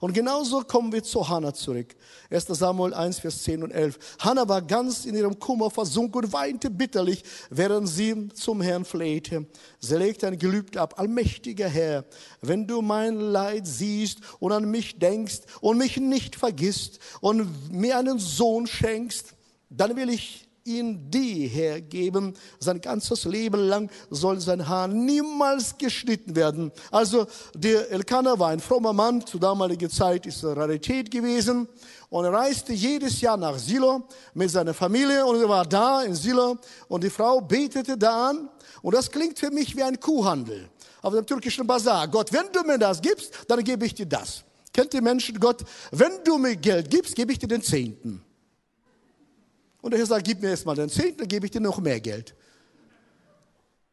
Und 0.00 0.12
genauso 0.12 0.60
kommen 0.60 0.92
wir 0.92 1.02
zu 1.02 1.28
Hannah 1.28 1.54
zurück. 1.54 1.94
1. 2.30 2.46
Samuel 2.46 2.94
1, 2.94 3.20
Vers 3.20 3.42
10 3.42 3.62
und 3.62 3.70
11. 3.70 3.98
Hannah 4.20 4.48
war 4.48 4.62
ganz 4.62 5.04
in 5.04 5.14
ihrem 5.14 5.38
Kummer 5.38 5.70
versunken 5.70 6.24
und 6.24 6.32
weinte 6.32 6.70
bitterlich, 6.70 7.24
während 7.50 7.88
sie 7.88 8.28
zum 8.34 8.60
Herrn 8.60 8.84
flehte. 8.84 9.46
Sie 9.80 9.96
legte 9.96 10.26
ein 10.26 10.38
Gelübde 10.38 10.80
ab. 10.80 10.98
Allmächtiger 10.98 11.68
Herr, 11.68 12.04
wenn 12.40 12.66
du 12.66 12.82
mein 12.82 13.18
Leid 13.18 13.66
siehst 13.66 14.20
und 14.40 14.52
an 14.52 14.70
mich 14.70 14.98
denkst 14.98 15.40
und 15.60 15.78
mich 15.78 15.96
nicht 15.96 16.36
vergisst 16.36 16.98
und 17.20 17.72
mir 17.72 17.98
einen 17.98 18.18
Sohn 18.18 18.66
schenkst, 18.66 19.34
dann 19.70 19.96
will 19.96 20.10
ich 20.10 20.47
ihn 20.68 21.10
die 21.10 21.46
hergeben. 21.46 22.34
Sein 22.60 22.80
ganzes 22.80 23.24
Leben 23.24 23.60
lang 23.60 23.90
soll 24.10 24.40
sein 24.40 24.68
Haar 24.68 24.88
niemals 24.88 25.76
geschnitten 25.78 26.36
werden. 26.36 26.70
Also 26.90 27.26
der 27.54 27.90
Elkanah 27.90 28.38
war 28.38 28.50
ein 28.50 28.60
frommer 28.60 28.92
Mann. 28.92 29.26
Zu 29.26 29.38
damaliger 29.38 29.88
Zeit 29.88 30.26
ist 30.26 30.42
er 30.42 30.56
Rarität 30.56 31.10
gewesen. 31.10 31.68
Und 32.10 32.24
er 32.24 32.32
reiste 32.32 32.72
jedes 32.72 33.20
Jahr 33.20 33.36
nach 33.36 33.58
Silo 33.58 34.02
mit 34.34 34.50
seiner 34.50 34.74
Familie 34.74 35.26
und 35.26 35.40
er 35.40 35.48
war 35.48 35.66
da 35.66 36.02
in 36.02 36.14
Silo 36.14 36.56
und 36.88 37.04
die 37.04 37.10
Frau 37.10 37.40
betete 37.40 37.98
da 37.98 38.30
an. 38.30 38.48
Und 38.82 38.94
das 38.94 39.10
klingt 39.10 39.38
für 39.38 39.50
mich 39.50 39.76
wie 39.76 39.82
ein 39.82 39.98
Kuhhandel 39.98 40.68
auf 41.02 41.14
dem 41.14 41.26
türkischen 41.26 41.66
Bazar. 41.66 42.08
Gott, 42.08 42.32
wenn 42.32 42.50
du 42.52 42.62
mir 42.62 42.78
das 42.78 43.00
gibst, 43.00 43.32
dann 43.48 43.62
gebe 43.62 43.84
ich 43.86 43.94
dir 43.94 44.06
das. 44.06 44.44
Kennt 44.72 44.94
ihr 44.94 45.02
Menschen 45.02 45.38
Gott? 45.38 45.64
Wenn 45.90 46.22
du 46.24 46.38
mir 46.38 46.56
Geld 46.56 46.90
gibst, 46.90 47.14
gebe 47.14 47.32
ich 47.32 47.38
dir 47.38 47.48
den 47.48 47.62
Zehnten. 47.62 48.22
Und 49.88 49.92
der 49.92 50.00
Herr 50.00 50.06
sagt, 50.06 50.26
gib 50.26 50.42
mir 50.42 50.50
erstmal 50.50 50.76
den 50.76 50.90
Zehnten, 50.90 51.20
dann 51.20 51.28
gebe 51.28 51.46
ich 51.46 51.50
dir 51.50 51.62
noch 51.62 51.80
mehr 51.80 51.98
Geld. 51.98 52.34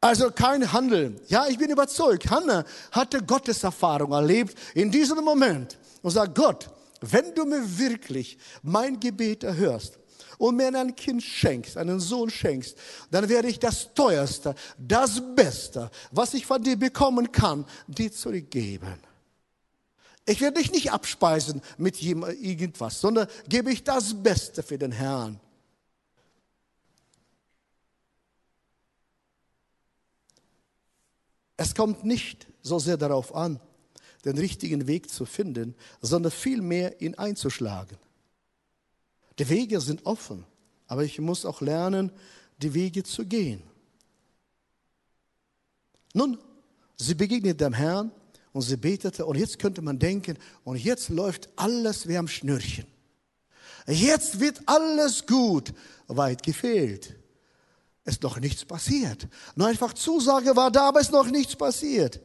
Also 0.02 0.30
kein 0.30 0.74
Handeln. 0.74 1.22
Ja, 1.30 1.48
ich 1.48 1.58
bin 1.58 1.70
überzeugt. 1.70 2.30
Hannah 2.30 2.66
hatte 2.92 3.24
Gotteserfahrung 3.24 4.12
erlebt 4.12 4.58
in 4.74 4.92
diesem 4.92 5.24
Moment 5.24 5.78
und 6.02 6.12
sagt, 6.12 6.36
Gott, 6.36 6.70
wenn 7.00 7.34
du 7.34 7.46
mir 7.46 7.80
wirklich 7.80 8.38
mein 8.62 9.00
Gebet 9.00 9.46
erhörst 9.46 9.98
und 10.38 10.58
mir 10.58 10.68
ein 10.68 10.98
Kind 10.98 11.24
schenkst, 11.24 11.78
einen 11.78 12.02
Sohn 12.02 12.30
schenkst, 12.30 12.78
dann 13.10 13.30
werde 13.30 13.48
ich 13.48 13.58
das 13.58 13.94
Teuerste, 13.94 14.54
das 14.78 15.22
Beste, 15.34 15.90
was 16.12 16.34
ich 16.34 16.46
von 16.46 16.62
dir 16.62 16.76
bekommen 16.76 17.32
kann, 17.32 17.64
dir 17.88 18.12
zurückgeben. 18.12 18.96
Ich 20.26 20.42
werde 20.42 20.60
dich 20.60 20.74
nicht 20.74 20.92
abspeisen 20.92 21.62
mit 21.78 22.04
irgendwas, 22.04 23.00
sondern 23.00 23.28
gebe 23.48 23.72
ich 23.72 23.86
das 23.86 24.22
Beste 24.22 24.62
für 24.62 24.78
den 24.78 24.92
Herrn. 24.92 25.40
Es 31.58 31.74
kommt 31.74 32.04
nicht 32.04 32.48
so 32.62 32.80
sehr 32.80 32.98
darauf 32.98 33.34
an, 33.34 33.60
den 34.26 34.38
richtigen 34.38 34.88
Weg 34.88 35.10
zu 35.10 35.26
finden, 35.26 35.76
sondern 36.02 36.32
vielmehr 36.32 37.00
ihn 37.02 37.16
einzuschlagen. 37.16 37.98
Die 39.40 39.48
Wege 39.50 39.80
sind 39.82 40.06
offen, 40.06 40.46
aber 40.88 41.04
ich 41.04 41.20
muss 41.20 41.46
auch 41.46 41.62
lernen, 41.62 42.12
die 42.58 42.74
Wege 42.74 43.04
zu 43.04 43.26
gehen. 43.26 43.62
Nun, 46.14 46.38
sie 46.96 47.14
begegnet 47.14 47.62
dem 47.62 47.74
Herrn 47.74 48.12
und 48.54 48.62
sie 48.62 48.78
betete 48.78 49.26
und 49.26 49.38
jetzt 49.38 49.60
könnte 49.60 49.82
man 49.82 50.00
denken, 50.00 50.38
und 50.64 50.78
jetzt 50.78 51.10
läuft 51.10 51.50
alles 51.58 52.08
wie 52.08 52.18
am 52.18 52.28
Schnürchen. 52.28 52.86
Jetzt 53.88 54.40
wird 54.40 54.62
alles 54.66 55.26
gut. 55.28 55.74
Weit 56.08 56.42
gefehlt 56.42 57.16
ist 58.06 58.24
noch 58.24 58.40
nichts 58.40 58.64
passiert. 58.64 59.28
Nur 59.56 59.68
einfach 59.68 59.94
Zusage 59.94 60.56
war 60.56 60.72
da, 60.72 60.90
aber 60.90 61.02
ist 61.02 61.12
noch 61.12 61.28
nichts 61.28 61.56
passiert. 61.56 62.22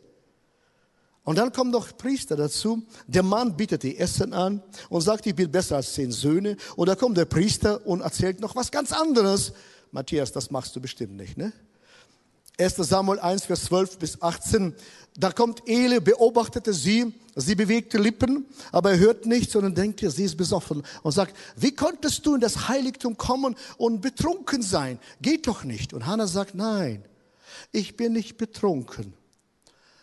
Und 1.24 1.36
dann 1.36 1.52
kommt 1.52 1.70
noch 1.70 1.96
Priester 1.96 2.36
dazu. 2.36 2.82
Der 3.06 3.22
Mann 3.22 3.56
bietet 3.56 3.82
die 3.82 3.98
Essen 3.98 4.32
an 4.32 4.62
und 4.88 5.00
sagt, 5.00 5.26
ich 5.26 5.34
bin 5.34 5.50
besser 5.50 5.76
als 5.76 5.94
zehn 5.94 6.12
Söhne. 6.12 6.56
Und 6.76 6.88
da 6.88 6.94
kommt 6.94 7.16
der 7.16 7.24
Priester 7.24 7.86
und 7.86 8.00
erzählt 8.00 8.40
noch 8.40 8.56
was 8.56 8.70
ganz 8.70 8.92
anderes. 8.92 9.52
Matthias, 9.90 10.32
das 10.32 10.50
machst 10.50 10.74
du 10.76 10.80
bestimmt 10.80 11.16
nicht, 11.16 11.36
ne? 11.36 11.52
1. 12.58 12.76
Samuel 12.76 13.18
1, 13.18 13.46
Vers 13.46 13.64
12 13.64 13.98
bis 13.98 14.20
18. 14.20 14.74
Da 15.16 15.32
kommt 15.32 15.68
Eli, 15.68 16.00
beobachtete 16.00 16.72
sie, 16.72 17.12
sie 17.34 17.54
bewegte 17.54 17.98
Lippen, 17.98 18.46
aber 18.70 18.92
er 18.92 18.98
hört 18.98 19.26
nichts, 19.26 19.52
sondern 19.52 19.74
denkt, 19.74 20.00
sie 20.00 20.24
ist 20.24 20.36
besoffen 20.36 20.82
und 21.02 21.12
sagt, 21.12 21.36
wie 21.56 21.74
konntest 21.74 22.24
du 22.24 22.34
in 22.34 22.40
das 22.40 22.68
Heiligtum 22.68 23.16
kommen 23.16 23.56
und 23.76 24.00
betrunken 24.00 24.62
sein? 24.62 24.98
Geht 25.20 25.46
doch 25.46 25.64
nicht. 25.64 25.92
Und 25.92 26.06
Hannah 26.06 26.28
sagt, 26.28 26.54
nein, 26.54 27.04
ich 27.72 27.96
bin 27.96 28.12
nicht 28.12 28.36
betrunken. 28.36 29.14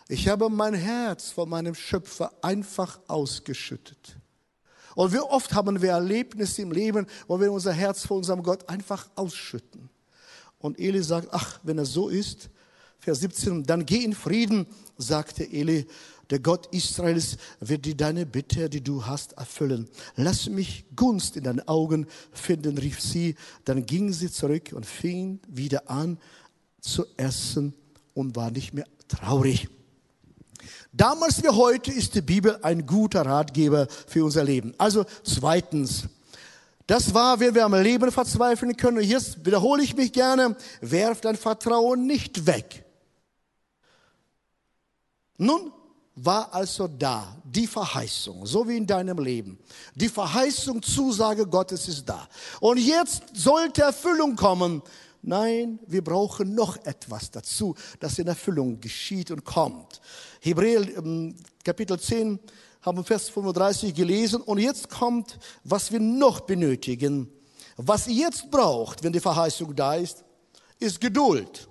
Ich 0.09 0.27
habe 0.27 0.49
mein 0.49 0.73
Herz 0.73 1.31
von 1.31 1.49
meinem 1.49 1.75
Schöpfer 1.75 2.31
einfach 2.41 2.99
ausgeschüttet. 3.07 4.17
Und 4.95 5.13
wie 5.13 5.19
oft 5.19 5.53
haben 5.53 5.81
wir 5.81 5.91
Erlebnisse 5.91 6.61
im 6.61 6.71
Leben, 6.71 7.07
wo 7.27 7.39
wir 7.39 7.51
unser 7.51 7.71
Herz 7.71 8.05
vor 8.05 8.17
unserem 8.17 8.41
Gott 8.41 8.67
einfach 8.67 9.09
ausschütten. 9.15 9.89
Und 10.59 10.79
Eli 10.79 11.03
sagt, 11.03 11.27
ach, 11.31 11.59
wenn 11.63 11.77
es 11.77 11.91
so 11.91 12.09
ist, 12.09 12.49
Vers 13.07 13.21
17, 13.21 13.63
dann 13.63 13.85
geh 13.85 14.03
in 14.03 14.11
Frieden, 14.11 14.67
sagte 14.97 15.49
Eli, 15.49 15.87
der 16.29 16.39
Gott 16.39 16.67
Israels 16.73 17.37
wird 17.61 17.85
dir 17.85 17.95
deine 17.95 18.25
Bitte, 18.25 18.69
die 18.69 18.83
du 18.83 19.05
hast, 19.05 19.31
erfüllen. 19.37 19.87
Lass 20.17 20.49
mich 20.49 20.83
Gunst 20.93 21.37
in 21.37 21.45
deinen 21.45 21.65
Augen 21.69 22.05
finden, 22.33 22.77
rief 22.77 22.99
sie. 22.99 23.35
Dann 23.63 23.85
ging 23.85 24.11
sie 24.11 24.29
zurück 24.29 24.73
und 24.73 24.85
fing 24.85 25.39
wieder 25.47 25.89
an 25.89 26.17
zu 26.81 27.05
essen 27.15 27.73
und 28.13 28.35
war 28.35 28.51
nicht 28.51 28.73
mehr 28.73 28.87
traurig. 29.07 29.69
Damals 30.91 31.41
wie 31.41 31.47
heute 31.47 31.93
ist 31.93 32.13
die 32.13 32.21
Bibel 32.21 32.59
ein 32.61 32.85
guter 32.85 33.25
Ratgeber 33.25 33.87
für 34.05 34.25
unser 34.25 34.43
Leben. 34.43 34.73
Also 34.77 35.05
zweitens, 35.23 36.09
das 36.87 37.13
war, 37.13 37.39
wenn 37.39 37.55
wir 37.55 37.63
am 37.63 37.73
Leben 37.73 38.11
verzweifeln 38.11 38.75
können. 38.75 39.01
Jetzt 39.01 39.45
wiederhole 39.45 39.81
ich 39.81 39.95
mich 39.95 40.11
gerne, 40.11 40.57
werf 40.81 41.21
dein 41.21 41.37
Vertrauen 41.37 42.05
nicht 42.05 42.45
weg. 42.45 42.83
Nun 45.37 45.71
war 46.15 46.53
also 46.53 46.87
da 46.87 47.37
die 47.43 47.67
Verheißung, 47.67 48.45
so 48.45 48.67
wie 48.67 48.77
in 48.77 48.87
deinem 48.87 49.19
Leben. 49.19 49.59
Die 49.93 50.09
Verheißung, 50.09 50.81
Zusage 50.81 51.45
Gottes 51.45 51.87
ist 51.87 52.05
da. 52.05 52.27
Und 52.59 52.79
jetzt 52.79 53.21
sollte 53.33 53.83
Erfüllung 53.83 54.35
kommen. 54.35 54.81
Nein, 55.21 55.79
wir 55.85 56.03
brauchen 56.03 56.55
noch 56.55 56.77
etwas 56.85 57.29
dazu, 57.29 57.75
das 57.99 58.17
in 58.17 58.27
Erfüllung 58.27 58.79
geschieht 58.79 59.29
und 59.29 59.43
kommt. 59.45 60.01
Hebräer 60.41 60.97
ähm, 60.97 61.35
Kapitel 61.63 61.99
10 61.99 62.39
haben 62.81 63.03
Vers 63.03 63.29
35 63.29 63.93
gelesen 63.93 64.41
und 64.41 64.59
jetzt 64.59 64.89
kommt, 64.89 65.37
was 65.63 65.91
wir 65.91 65.99
noch 65.99 66.41
benötigen. 66.41 67.29
Was 67.75 68.07
ihr 68.07 68.25
jetzt 68.25 68.49
braucht, 68.49 69.03
wenn 69.03 69.13
die 69.13 69.19
Verheißung 69.19 69.75
da 69.75 69.95
ist, 69.95 70.23
ist 70.79 70.99
Geduld, 70.99 71.67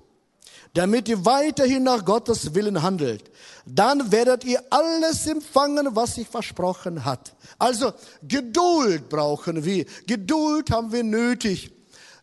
damit 0.76 1.09
ihr 1.09 1.25
weiterhin 1.25 1.85
nach 1.85 2.04
Gottes 2.04 2.54
Willen 2.54 2.83
handelt. 2.83 3.30
Dann 3.64 4.12
werdet 4.12 4.45
ihr 4.45 4.62
alles 4.68 5.26
empfangen, 5.26 5.97
was 5.97 6.16
sich 6.16 6.28
versprochen 6.28 7.06
hat. 7.06 7.35
Also 7.59 7.92
Geduld 8.23 9.09
brauchen 9.09 9.64
wir. 9.64 9.87
Geduld 10.06 10.71
haben 10.71 10.92
wir 10.92 11.02
nötig. 11.02 11.73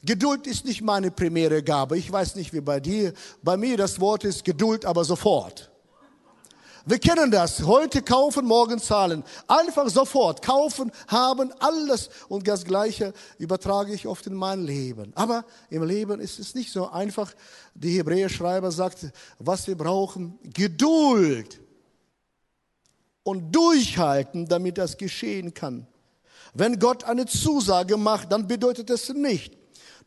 Geduld 0.04 0.46
ist 0.46 0.66
nicht 0.66 0.84
meine 0.84 1.10
primäre 1.10 1.64
Gabe. 1.64 1.98
Ich 1.98 2.12
weiß 2.12 2.36
nicht 2.36 2.54
wie 2.54 2.62
bei 2.62 2.80
dir. 2.80 3.14
Bei 3.42 3.58
mir 3.58 3.76
das 3.76 4.00
Wort 4.00 4.24
ist 4.24 4.46
Geduld, 4.46 4.86
aber 4.86 5.04
sofort. 5.04 5.72
Wir 6.86 7.00
kennen 7.00 7.32
das. 7.32 7.64
Heute 7.64 8.02
kaufen, 8.02 8.46
morgen 8.46 8.78
zahlen. 8.78 9.24
Einfach 9.48 9.88
sofort. 9.88 10.42
Kaufen, 10.42 10.92
haben, 11.08 11.54
alles. 11.60 12.10
Und 12.28 12.46
das 12.46 12.66
Gleiche 12.66 13.14
übertrage 13.38 13.94
ich 13.94 14.06
oft 14.06 14.28
in 14.28 14.34
mein 14.34 14.66
Leben. 14.66 15.14
Aber 15.16 15.46
im 15.70 15.84
Leben 15.84 16.20
ist 16.20 16.40
es 16.40 16.56
nicht 16.56 16.74
so 16.74 16.90
einfach. 16.90 17.34
Die 17.74 17.98
Hebräer-Schreiber 17.98 18.70
sagt, 18.70 19.14
was 19.40 19.66
wir 19.68 19.78
brauchen, 19.78 20.38
Geduld. 20.44 21.62
Und 23.24 23.56
durchhalten, 23.56 24.50
damit 24.50 24.78
das 24.78 24.98
geschehen 24.98 25.54
kann. 25.54 25.88
Wenn 26.54 26.80
Gott 26.80 27.06
eine 27.06 27.26
Zusage 27.26 27.96
macht, 27.96 28.30
dann 28.30 28.46
bedeutet 28.46 28.90
es 28.90 29.08
nicht, 29.08 29.58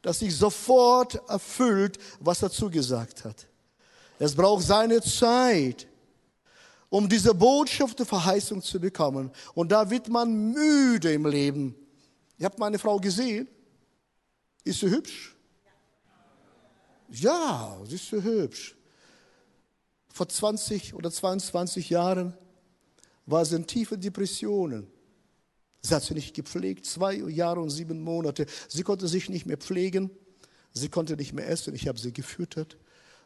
dass 0.02 0.18
sich 0.18 0.37
sofort 0.37 1.23
erfüllt, 1.26 1.97
was 2.21 2.42
er 2.42 2.50
zugesagt 2.50 3.25
hat. 3.25 3.47
Es 4.18 4.35
braucht 4.35 4.64
seine 4.64 5.00
Zeit 5.00 5.87
um 6.88 7.09
diese 7.09 7.35
Botschaft 7.35 7.99
der 7.99 8.07
Verheißung 8.07 8.62
zu 8.62 8.81
bekommen. 8.81 9.31
Und 9.55 9.73
da 9.73 9.90
wird 9.90 10.09
man 10.09 10.52
müde 10.52 11.12
im 11.12 11.26
Leben. 11.26 11.75
Ihr 12.38 12.47
habt 12.47 12.59
meine 12.59 12.78
Frau 12.78 12.99
gesehen. 12.99 13.49
Ist 14.64 14.81
sie 14.81 14.90
hübsch? 14.90 15.35
Ja, 17.11 17.78
sie 17.85 17.95
ist 17.95 18.09
so 18.09 18.21
hübsch. 18.23 18.76
Vor 20.09 20.28
20 20.28 20.95
oder 20.95 21.11
22 21.11 21.90
Jahren 21.90 22.35
war 23.26 23.45
sie 23.45 23.57
in 23.57 23.66
tiefen 23.66 24.00
Depressionen. 24.00 24.87
Sie 25.83 25.95
hat 25.95 26.02
sie 26.02 26.14
nicht 26.14 26.35
gepflegt, 26.35 26.85
zwei 26.87 27.14
Jahre 27.14 27.61
und 27.61 27.71
sieben 27.71 28.00
Monate. 28.02 28.47
Sie 28.69 28.83
konnte 28.83 29.07
sich 29.07 29.28
nicht 29.28 29.47
mehr 29.47 29.57
pflegen. 29.57 30.11
Sie 30.73 30.88
konnte 30.88 31.16
nicht 31.16 31.33
mehr 31.33 31.49
essen. 31.49 31.75
Ich 31.75 31.87
habe 31.87 31.99
sie 31.99 32.12
gefüttert. 32.12 32.76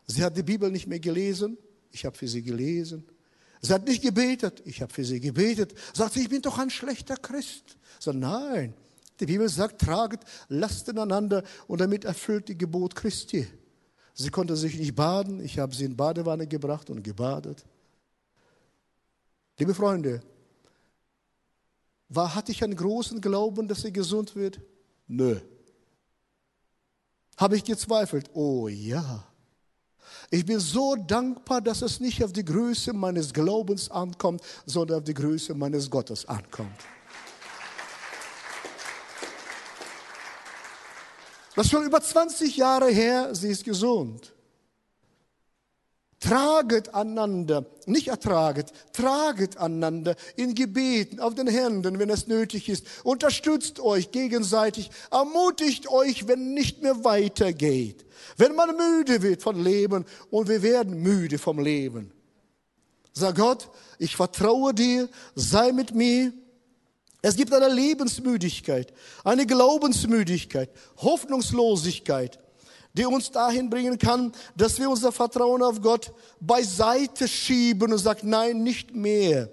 Sie 0.06 0.22
hat 0.22 0.36
die 0.36 0.42
Bibel 0.42 0.70
nicht 0.70 0.86
mehr 0.86 1.00
gelesen. 1.00 1.56
Ich 1.90 2.04
habe 2.04 2.16
für 2.16 2.28
sie 2.28 2.42
gelesen. 2.42 3.04
Sie 3.60 3.72
hat 3.72 3.86
nicht 3.86 4.02
gebetet. 4.02 4.62
Ich 4.64 4.80
habe 4.80 4.92
für 4.92 5.04
sie 5.04 5.20
gebetet. 5.20 5.74
Sagt 5.92 6.14
sie, 6.14 6.22
ich 6.22 6.28
bin 6.28 6.42
doch 6.42 6.58
ein 6.58 6.70
schlechter 6.70 7.16
Christ. 7.16 7.76
So, 7.98 8.12
nein. 8.12 8.74
Die 9.20 9.26
Bibel 9.26 9.48
sagt, 9.48 9.82
traget 9.82 10.20
Lasten 10.48 10.98
einander 10.98 11.44
und 11.66 11.80
damit 11.80 12.04
erfüllt 12.06 12.48
die 12.48 12.56
Gebot 12.56 12.94
Christi. 12.94 13.46
Sie 14.14 14.30
konnte 14.30 14.56
sich 14.56 14.78
nicht 14.78 14.94
baden. 14.94 15.44
Ich 15.44 15.58
habe 15.58 15.74
sie 15.74 15.84
in 15.84 15.96
Badewanne 15.96 16.46
gebracht 16.46 16.88
und 16.88 17.02
gebadet. 17.02 17.64
Liebe 19.58 19.74
Freunde, 19.74 20.22
war, 22.08 22.34
hatte 22.34 22.50
ich 22.50 22.64
einen 22.64 22.76
großen 22.76 23.20
Glauben, 23.20 23.68
dass 23.68 23.82
sie 23.82 23.92
gesund 23.92 24.34
wird? 24.34 24.60
Nö. 25.06 25.38
Habe 27.36 27.56
ich 27.56 27.64
gezweifelt? 27.64 28.30
Oh 28.34 28.68
ja. 28.68 29.29
Ich 30.30 30.44
bin 30.44 30.60
so 30.60 30.96
dankbar, 30.96 31.60
dass 31.60 31.82
es 31.82 32.00
nicht 32.00 32.22
auf 32.22 32.32
die 32.32 32.44
Größe 32.44 32.92
meines 32.92 33.32
Glaubens 33.32 33.90
ankommt, 33.90 34.42
sondern 34.66 34.98
auf 34.98 35.04
die 35.04 35.14
Größe 35.14 35.54
meines 35.54 35.90
Gottes 35.90 36.26
ankommt. 36.26 36.78
Das 41.54 41.66
ist 41.66 41.72
schon 41.72 41.84
über 41.84 42.00
20 42.00 42.56
Jahre 42.56 42.88
her, 42.90 43.34
sie 43.34 43.48
ist 43.48 43.64
gesund. 43.64 44.32
Traget 46.20 46.94
einander, 46.94 47.64
nicht 47.86 48.08
ertraget, 48.08 48.72
traget 48.92 49.56
einander 49.56 50.16
in 50.36 50.54
Gebeten, 50.54 51.18
auf 51.18 51.34
den 51.34 51.46
Händen, 51.46 51.98
wenn 51.98 52.10
es 52.10 52.26
nötig 52.26 52.68
ist. 52.68 52.84
Unterstützt 53.04 53.80
euch 53.80 54.10
gegenseitig, 54.10 54.90
ermutigt 55.10 55.88
euch, 55.88 56.28
wenn 56.28 56.52
nicht 56.52 56.82
mehr 56.82 57.04
weitergeht. 57.04 58.04
Wenn 58.36 58.54
man 58.54 58.76
müde 58.76 59.22
wird 59.22 59.42
vom 59.42 59.64
Leben 59.64 60.04
und 60.30 60.48
wir 60.50 60.62
werden 60.62 61.02
müde 61.02 61.38
vom 61.38 61.58
Leben. 61.58 62.12
Sag 63.14 63.36
Gott, 63.36 63.70
ich 63.98 64.14
vertraue 64.14 64.74
dir, 64.74 65.08
sei 65.34 65.72
mit 65.72 65.94
mir. 65.94 66.34
Es 67.22 67.34
gibt 67.34 67.52
eine 67.54 67.72
Lebensmüdigkeit, 67.72 68.92
eine 69.24 69.46
Glaubensmüdigkeit, 69.46 70.70
Hoffnungslosigkeit 70.98 72.38
die 72.92 73.06
uns 73.06 73.30
dahin 73.30 73.70
bringen 73.70 73.98
kann, 73.98 74.32
dass 74.56 74.78
wir 74.78 74.90
unser 74.90 75.12
Vertrauen 75.12 75.62
auf 75.62 75.80
Gott 75.80 76.12
beiseite 76.40 77.28
schieben 77.28 77.92
und 77.92 77.98
sagen, 77.98 78.28
nein, 78.28 78.62
nicht 78.62 78.94
mehr. 78.94 79.48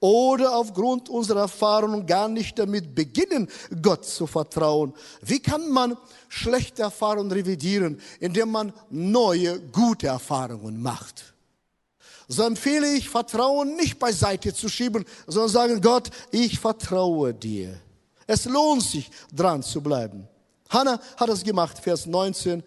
Oder 0.00 0.56
aufgrund 0.56 1.10
unserer 1.10 1.40
Erfahrungen 1.40 2.06
gar 2.06 2.28
nicht 2.28 2.58
damit 2.58 2.94
beginnen, 2.94 3.48
Gott 3.82 4.06
zu 4.06 4.26
vertrauen. 4.26 4.94
Wie 5.20 5.40
kann 5.40 5.68
man 5.68 5.96
schlechte 6.28 6.82
Erfahrungen 6.82 7.30
revidieren, 7.30 8.00
indem 8.18 8.50
man 8.50 8.72
neue, 8.88 9.60
gute 9.60 10.06
Erfahrungen 10.06 10.80
macht? 10.80 11.34
So 12.28 12.44
empfehle 12.44 12.94
ich, 12.94 13.10
Vertrauen 13.10 13.76
nicht 13.76 13.98
beiseite 13.98 14.54
zu 14.54 14.68
schieben, 14.68 15.04
sondern 15.26 15.50
sagen, 15.50 15.80
Gott, 15.82 16.10
ich 16.30 16.58
vertraue 16.58 17.34
dir. 17.34 17.78
Es 18.26 18.46
lohnt 18.46 18.82
sich, 18.82 19.10
dran 19.34 19.62
zu 19.62 19.82
bleiben. 19.82 20.28
Hannah 20.70 21.00
hat 21.16 21.28
es 21.28 21.44
gemacht, 21.44 21.78
Vers 21.78 22.06
19 22.06 22.62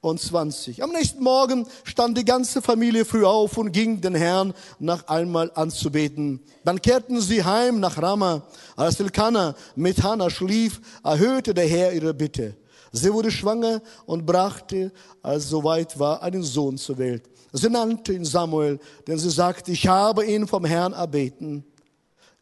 und 0.00 0.20
20. 0.20 0.82
Am 0.82 0.90
nächsten 0.90 1.22
Morgen 1.22 1.66
stand 1.84 2.18
die 2.18 2.24
ganze 2.24 2.60
Familie 2.60 3.04
früh 3.04 3.24
auf 3.24 3.56
und 3.56 3.72
ging 3.72 4.00
den 4.00 4.14
Herrn 4.14 4.52
nach 4.78 5.08
einmal 5.08 5.50
anzubeten. 5.54 6.40
Dann 6.64 6.82
kehrten 6.82 7.20
sie 7.20 7.42
heim 7.42 7.80
nach 7.80 8.00
Rama. 8.00 8.42
Als 8.76 9.00
Elkanah 9.00 9.54
mit 9.74 10.02
Hannah 10.02 10.30
schlief, 10.30 10.80
erhöhte 11.02 11.54
der 11.54 11.66
Herr 11.66 11.92
ihre 11.92 12.14
Bitte. 12.14 12.56
Sie 12.92 13.12
wurde 13.12 13.30
schwanger 13.30 13.82
und 14.06 14.26
brachte, 14.26 14.92
als 15.22 15.48
soweit 15.48 15.98
war, 15.98 16.22
einen 16.22 16.42
Sohn 16.42 16.78
zur 16.78 16.98
Welt. 16.98 17.24
Sie 17.52 17.68
nannte 17.68 18.12
ihn 18.12 18.24
Samuel, 18.24 18.78
denn 19.06 19.18
sie 19.18 19.30
sagte, 19.30 19.72
ich 19.72 19.86
habe 19.86 20.24
ihn 20.24 20.46
vom 20.46 20.64
Herrn 20.64 20.92
erbeten. 20.92 21.64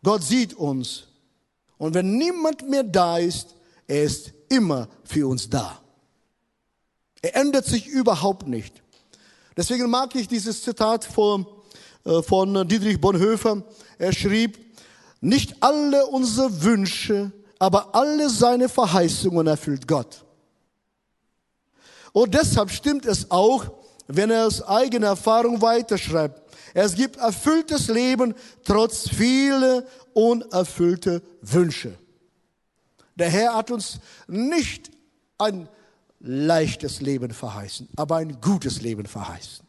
Gott 0.03 0.23
sieht 0.23 0.55
uns. 0.55 1.05
Und 1.79 1.95
wenn 1.95 2.17
niemand 2.17 2.69
mehr 2.69 2.83
da 2.83 3.19
ist, 3.19 3.55
er 3.87 4.05
ist 4.05 4.33
immer 4.49 4.89
für 5.05 5.29
uns 5.29 5.49
da. 5.49 5.81
Er 7.23 7.37
ändert 7.37 7.65
sich 7.65 7.87
überhaupt 7.87 8.47
nicht. 8.47 8.83
Deswegen 9.57 9.89
mag 9.89 10.15
ich 10.15 10.29
dieses 10.29 10.63
Zitat 10.63 11.05
von, 11.05 11.47
äh, 12.05 12.23
von 12.23 12.67
Dietrich 12.69 13.01
Bonhoeffer. 13.01 13.63
Er 13.99 14.13
schrieb, 14.13 14.59
nicht 15.21 15.57
alle 15.61 16.07
unsere 16.07 16.63
Wünsche, 16.63 17.33
aber 17.59 17.95
alle 17.95 18.29
seine 18.29 18.69
Verheißungen 18.69 19.47
erfüllt 19.47 19.89
Gott. 19.89 20.25
Und 22.13 22.35
deshalb 22.35 22.71
stimmt 22.71 23.07
es 23.07 23.31
auch, 23.31 23.65
wenn 24.07 24.31
er 24.31 24.47
aus 24.47 24.63
eigener 24.63 25.09
Erfahrung 25.09 25.63
weiterschreibt. 25.63 26.43
Es 26.75 26.95
gibt 26.95 27.17
erfülltes 27.17 27.89
Leben 27.89 28.35
trotz 28.65 29.09
vieler 29.09 29.85
unerfüllte 30.13 31.23
Wünsche. 31.41 31.97
Der 33.17 33.31
Herr 33.31 33.55
hat 33.55 33.71
uns 33.71 34.01
nicht 34.27 34.91
ein 35.39 35.69
leichtes 36.21 37.01
Leben 37.01 37.33
verheißen, 37.33 37.89
aber 37.97 38.17
ein 38.17 38.41
gutes 38.41 38.81
Leben 38.81 39.07
verheißen. 39.07 39.65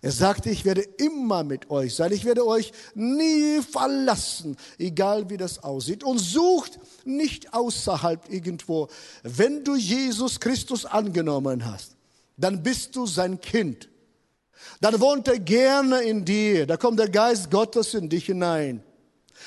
Er 0.00 0.12
sagte, 0.12 0.50
ich 0.50 0.64
werde 0.64 0.82
immer 0.82 1.42
mit 1.42 1.70
euch 1.70 1.96
sein, 1.96 2.12
ich 2.12 2.24
werde 2.24 2.46
euch 2.46 2.72
nie 2.94 3.60
verlassen, 3.62 4.56
egal 4.78 5.28
wie 5.28 5.36
das 5.36 5.64
aussieht. 5.64 6.04
Und 6.04 6.18
sucht 6.18 6.78
nicht 7.04 7.52
außerhalb 7.52 8.30
irgendwo. 8.30 8.88
Wenn 9.24 9.64
du 9.64 9.74
Jesus 9.74 10.38
Christus 10.38 10.84
angenommen 10.84 11.64
hast, 11.64 11.96
dann 12.36 12.62
bist 12.62 12.94
du 12.94 13.06
sein 13.06 13.40
Kind. 13.40 13.88
Dann 14.80 15.00
wohnt 15.00 15.26
er 15.26 15.40
gerne 15.40 16.02
in 16.02 16.24
dir, 16.24 16.66
da 16.66 16.76
kommt 16.76 17.00
der 17.00 17.08
Geist 17.08 17.50
Gottes 17.50 17.94
in 17.94 18.08
dich 18.08 18.26
hinein 18.26 18.82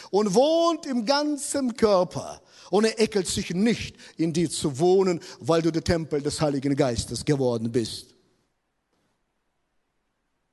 und 0.10 0.34
wohnt 0.34 0.86
im 0.86 1.06
ganzen 1.06 1.76
Körper 1.76 2.42
und 2.72 2.86
er 2.86 3.00
ekelt 3.00 3.28
sich 3.28 3.54
nicht, 3.54 3.98
in 4.18 4.32
dir 4.32 4.50
zu 4.50 4.80
wohnen, 4.80 5.20
weil 5.42 5.62
du 5.62 5.72
der 5.72 5.84
Tempel 5.84 6.22
des 6.22 6.40
Heiligen 6.40 6.74
Geistes 6.76 7.24
geworden 7.24 7.70
bist. 7.70 8.16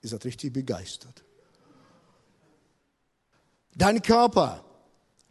Ihr 0.03 0.09
seid 0.11 0.25
richtig 0.25 0.53
begeistert. 0.53 1.25
Dein 3.75 4.03
Körper, 4.03 4.65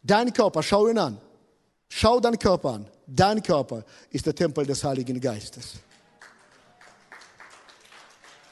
dein 0.02 0.32
Körper, 0.32 0.64
schau 0.64 0.88
ihn 0.88 0.98
an. 0.98 1.20
Schau 1.90 2.22
deinen 2.22 2.40
Körper 2.40 2.76
an. 2.76 2.90
Dein 3.06 3.44
Körper 3.44 3.84
ist 4.10 4.26
der 4.26 4.34
Tempel 4.34 4.66
des 4.66 4.82
Heiligen 4.82 5.20
Geistes. 5.20 5.74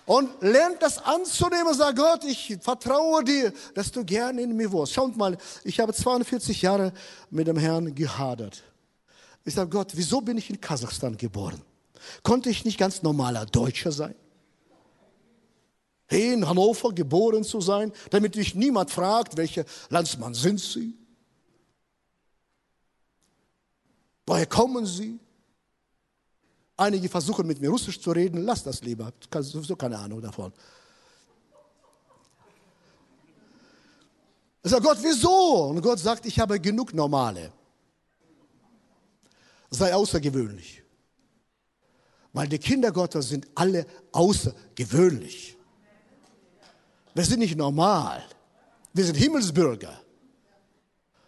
Und 0.06 0.30
lernt 0.42 0.82
das 0.82 1.00
anzunehmen, 1.00 1.74
sag 1.74 1.96
Gott, 1.96 2.24
ich 2.26 2.58
vertraue 2.62 3.24
dir, 3.24 3.52
dass 3.74 3.92
du 3.92 4.06
gerne 4.06 4.42
in 4.42 4.56
mir 4.56 4.72
wohnst. 4.72 4.94
Schaut 4.94 5.18
mal, 5.18 5.38
ich 5.64 5.80
habe 5.80 5.94
42 5.94 6.62
Jahre 6.62 6.94
mit 7.32 7.48
dem 7.48 7.58
Herrn 7.58 7.94
gehadert. 7.96 8.64
Ich 9.44 9.56
sage 9.56 9.70
Gott, 9.70 9.92
wieso 9.96 10.22
bin 10.22 10.38
ich 10.38 10.50
in 10.50 10.62
Kasachstan 10.62 11.18
geboren? 11.18 11.62
Konnte 12.22 12.50
ich 12.50 12.66
nicht 12.66 12.78
ganz 12.78 13.02
normaler 13.02 13.46
Deutscher 13.46 13.92
sein? 13.92 14.16
in 16.08 16.48
Hannover 16.48 16.94
geboren 16.94 17.44
zu 17.44 17.62
sein, 17.62 17.92
damit 18.12 18.36
dich 18.36 18.56
niemand 18.56 18.92
fragt, 18.92 19.38
welcher 19.38 19.66
Landsmann 19.90 20.34
sind 20.34 20.60
Sie? 20.60 20.94
Woher 24.28 24.46
kommen 24.46 24.86
Sie? 24.86 25.20
Einige 26.78 27.08
versuchen 27.08 27.48
mit 27.48 27.62
mir 27.62 27.70
Russisch 27.70 28.02
zu 28.02 28.12
reden, 28.12 28.44
lass 28.44 28.64
das 28.64 28.82
lieber, 28.82 29.14
du 29.30 29.42
sowieso 29.42 29.76
keine 29.76 29.98
Ahnung 29.98 30.22
davon. 30.22 30.52
Ich 34.62 34.72
sage, 34.72 34.84
Gott, 34.84 34.98
wieso? 35.02 35.68
Und 35.68 35.82
Gott 35.82 36.00
sagt, 36.00 36.26
ich 36.26 36.40
habe 36.40 36.60
genug 36.60 36.94
Normale. 36.94 37.52
Sei 39.70 39.94
außergewöhnlich. 39.94 40.82
Weil 42.34 42.48
die 42.48 42.58
Kinder 42.58 42.92
Gottes 42.92 43.30
sind 43.30 43.48
alle 43.56 43.86
außergewöhnlich. 44.12 45.56
Wir 47.14 47.24
sind 47.24 47.40
nicht 47.40 47.56
normal. 47.56 48.24
Wir 48.92 49.06
sind 49.06 49.16
Himmelsbürger. 49.16 50.02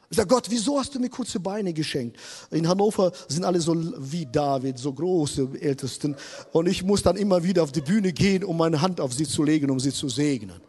Ich 0.09 0.15
sage, 0.15 0.29
Gott, 0.29 0.49
wieso 0.49 0.79
hast 0.79 0.95
du 0.95 0.99
mir 0.99 1.09
kurze 1.09 1.39
Beine 1.39 1.73
geschenkt? 1.73 2.17
In 2.51 2.67
Hannover 2.67 3.11
sind 3.27 3.43
alle 3.43 3.59
so 3.59 3.75
wie 3.97 4.25
David, 4.25 4.77
so 4.77 4.93
große 4.93 5.49
Ältesten. 5.59 6.15
Und 6.53 6.67
ich 6.67 6.83
muss 6.83 7.03
dann 7.03 7.17
immer 7.17 7.43
wieder 7.43 7.63
auf 7.63 7.73
die 7.73 7.81
Bühne 7.81 8.13
gehen, 8.13 8.43
um 8.45 8.55
meine 8.55 8.81
Hand 8.81 9.01
auf 9.01 9.13
sie 9.13 9.27
zu 9.27 9.43
legen, 9.43 9.69
um 9.69 9.79
sie 9.79 9.91
zu 9.91 10.07
segnen. 10.07 10.61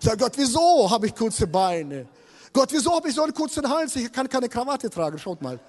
Ich 0.00 0.06
sage, 0.06 0.16
Gott, 0.16 0.32
wieso 0.36 0.90
habe 0.90 1.06
ich 1.06 1.14
kurze 1.14 1.46
Beine? 1.46 2.08
Gott, 2.54 2.72
wieso 2.72 2.94
habe 2.94 3.08
ich 3.10 3.14
so 3.14 3.22
einen 3.22 3.34
kurzen 3.34 3.68
Hals? 3.68 3.94
Ich 3.96 4.10
kann 4.10 4.28
keine 4.28 4.48
Krawatte 4.48 4.88
tragen. 4.88 5.18
Schaut 5.18 5.42
mal. 5.42 5.60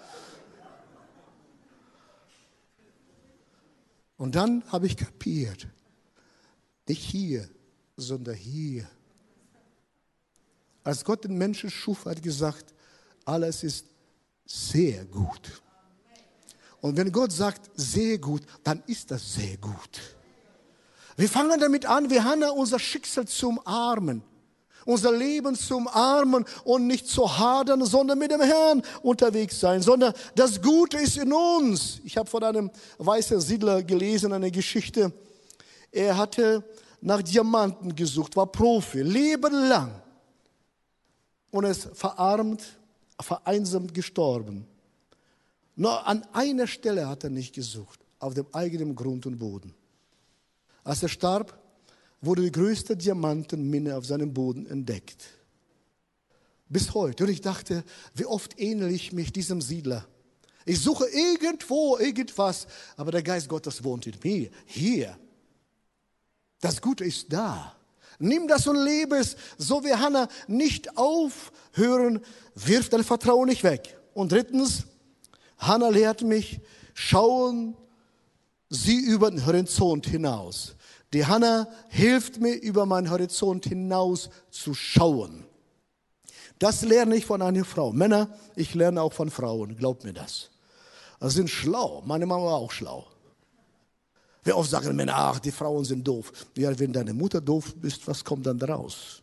Und 4.16 4.36
dann 4.36 4.64
habe 4.68 4.86
ich 4.86 4.96
kapiert, 4.96 5.68
nicht 6.88 7.04
hier, 7.04 7.50
sondern 7.98 8.36
hier. 8.36 8.88
Als 10.84 11.06
Gott 11.06 11.24
den 11.24 11.38
Menschen 11.38 11.70
schuf, 11.70 12.06
hat 12.06 12.22
gesagt, 12.22 12.74
alles 13.26 13.64
ist 13.64 13.86
sehr 14.46 15.06
gut. 15.06 15.62
Und 16.82 16.98
wenn 16.98 17.12
Gott 17.12 17.32
sagt, 17.32 17.70
sehr 17.76 18.18
gut, 18.18 18.42
dann 18.64 18.82
ist 18.88 19.12
das 19.12 19.34
sehr 19.34 19.58
gut. 19.58 20.02
Wir 21.16 21.30
fangen 21.30 21.60
damit 21.60 21.86
an, 21.86 22.10
wir 22.10 22.24
haben 22.24 22.42
unser 22.44 22.80
Schicksal 22.80 23.28
zum 23.28 23.60
Armen, 23.66 24.24
unser 24.86 25.12
Leben 25.12 25.56
zum 25.56 25.88
Armen 25.88 26.46
und 26.64 26.88
nicht 26.88 27.08
zu 27.08 27.38
hadern, 27.38 27.86
sondern 27.86 28.18
mit 28.18 28.32
dem 28.32 28.42
Herrn 28.42 28.82
unterwegs 29.04 29.60
sein, 29.60 29.84
sondern 29.84 30.14
das 30.34 30.60
Gute 30.60 30.98
ist 30.98 31.18
in 31.18 31.32
uns. 31.32 32.02
Ich 32.04 32.18
habe 32.18 32.28
von 32.28 32.44
einem 32.44 32.72
weißen 32.98 33.40
Siedler 33.40 33.84
gelesen, 33.84 34.34
eine 34.34 34.50
Geschichte. 34.50 35.14
Er 35.92 36.18
hatte 36.18 36.64
nach 37.02 37.22
Diamanten 37.22 37.96
gesucht, 37.96 38.36
war 38.36 38.48
Profi, 38.48 39.04
lebenlang 39.04 39.92
und 41.52 41.66
ist 41.66 41.90
verarmt, 41.94 42.80
vereinsamt 43.20 43.94
gestorben. 43.94 44.66
Nur 45.76 46.08
an 46.08 46.24
einer 46.34 46.68
Stelle 46.68 47.08
hat 47.08 47.24
er 47.24 47.30
nicht 47.30 47.54
gesucht, 47.54 48.00
auf 48.20 48.34
dem 48.34 48.48
eigenen 48.54 48.96
Grund 48.96 49.26
und 49.26 49.38
Boden. 49.38 49.74
Als 50.84 51.04
er 51.04 51.10
starb, 51.10 51.58
wurde 52.22 52.44
die 52.44 52.52
größte 52.52 52.96
Diamantenmine 52.96 53.96
auf 53.96 54.06
seinem 54.06 54.34
Boden 54.34 54.66
entdeckt. 54.66 55.26
Bis 56.70 56.94
heute. 56.94 57.26
Und 57.26 57.30
ich 57.30 57.42
dachte, 57.42 57.84
wie 58.14 58.26
oft 58.26 58.60
ähnle 58.60 58.90
ich 58.90 59.12
mich 59.12 59.34
diesem 59.34 59.62
Siedler. 59.62 60.08
Ich 60.66 60.80
suche 60.80 61.08
irgendwo 61.08 61.98
irgendwas, 61.98 62.68
aber 62.96 63.12
der 63.12 63.24
Geist 63.24 63.50
Gottes 63.50 63.84
wohnt 63.84 64.08
in 64.08 64.16
mir. 64.24 64.50
Hier. 64.66 65.18
Das 66.60 66.82
Gute 66.82 67.04
ist 67.04 67.34
da. 67.34 67.76
Nimm 68.22 68.48
das 68.48 68.68
und 68.68 68.78
lebe 68.78 69.18
es, 69.18 69.36
so 69.58 69.84
wie 69.84 69.94
Hannah. 69.94 70.28
Nicht 70.48 70.98
aufhören, 70.98 72.22
wirf 72.56 72.90
dein 72.90 73.04
Vertrauen 73.04 73.50
nicht 73.50 73.64
weg. 73.64 73.98
Und 74.14 74.32
drittens, 74.32 74.86
Hannah 75.58 75.90
lehrt 75.90 76.22
mich, 76.22 76.62
schauen 76.94 77.76
Sie 78.70 79.00
über 79.00 79.30
den 79.30 79.46
Horizont 79.46 80.08
hinaus. 80.08 80.76
Die 81.14 81.26
Hannah 81.26 81.68
hilft 81.90 82.40
mir, 82.40 82.54
über 82.54 82.86
meinen 82.86 83.10
Horizont 83.10 83.66
hinaus 83.66 84.30
zu 84.50 84.74
schauen. 84.74 85.46
Das 86.58 86.84
lerne 86.84 87.18
ich 87.18 87.26
von 87.26 87.42
einer 87.42 87.66
Frau. 87.66 87.92
Männer, 87.92 88.30
ich 88.56 88.74
lerne 88.76 89.02
auch 89.02 89.12
von 89.12 89.30
Frauen, 89.30 89.76
glaubt 89.76 90.06
mir 90.06 90.14
das. 90.14 90.52
Sie 91.20 91.30
sind 91.30 91.50
schlau. 91.50 92.02
Meine 92.06 92.26
Mama 92.26 92.46
war 92.46 92.56
auch 92.56 92.72
schlau. 92.72 93.08
Wir 94.44 94.58
oft 94.58 94.70
sagen 94.70 94.96
Männer, 94.96 95.16
ach, 95.16 95.40
die 95.40 95.52
Frauen 95.52 95.86
sind 95.86 96.08
doof. 96.08 96.32
Ja, 96.58 96.78
wenn 96.80 96.94
deine 96.94 97.14
Mutter 97.14 97.42
doof 97.42 97.76
ist, 97.84 98.08
was 98.08 98.24
kommt 98.24 98.46
dann 98.46 98.58
daraus? 98.58 99.22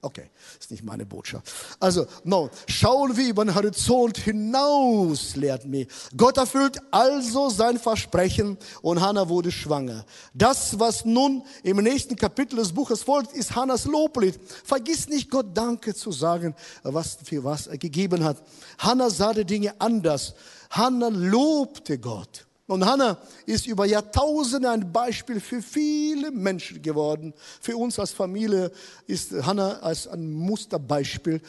Okay, 0.00 0.30
ist 0.60 0.70
nicht 0.70 0.84
meine 0.84 1.04
Botschaft. 1.04 1.52
Also, 1.80 2.06
no, 2.22 2.50
schauen 2.68 3.16
wir 3.16 3.28
über 3.28 3.44
den 3.44 3.52
Horizont 3.52 4.16
hinaus, 4.16 5.34
lehrt 5.34 5.64
mir. 5.64 5.88
Gott 6.16 6.36
erfüllt 6.36 6.78
also 6.92 7.50
sein 7.50 7.80
Versprechen 7.80 8.56
und 8.80 9.00
Hannah 9.00 9.28
wurde 9.28 9.50
schwanger. 9.50 10.04
Das, 10.32 10.78
was 10.78 11.04
nun 11.04 11.42
im 11.64 11.78
nächsten 11.78 12.14
Kapitel 12.14 12.56
des 12.56 12.72
Buches 12.72 13.02
folgt, 13.02 13.32
ist 13.32 13.56
Hannas 13.56 13.86
Loblied. 13.86 14.38
Vergiss 14.62 15.08
nicht, 15.08 15.30
Gott 15.30 15.46
Danke 15.52 15.92
zu 15.92 16.12
sagen, 16.12 16.54
was 16.84 17.18
für 17.24 17.42
was 17.42 17.66
er 17.66 17.78
gegeben 17.78 18.22
hat. 18.22 18.40
Hannah 18.78 19.10
sah 19.10 19.34
die 19.34 19.44
Dinge 19.44 19.80
anders. 19.80 20.34
Hannah 20.70 21.08
lobte 21.08 21.98
Gott. 21.98 22.46
Und 22.66 22.84
Hannah 22.84 23.18
ist 23.46 23.66
über 23.66 23.86
Jahrtausende 23.86 24.68
ein 24.70 24.92
Beispiel 24.92 25.40
für 25.40 25.62
viele 25.62 26.30
Menschen 26.30 26.82
geworden. 26.82 27.32
Für 27.60 27.76
uns 27.76 27.98
als 27.98 28.12
Familie 28.12 28.70
ist 29.06 29.32
Hannah 29.32 29.78
als 29.78 30.06
ein 30.06 30.30
Musterbeispiel 30.30 31.40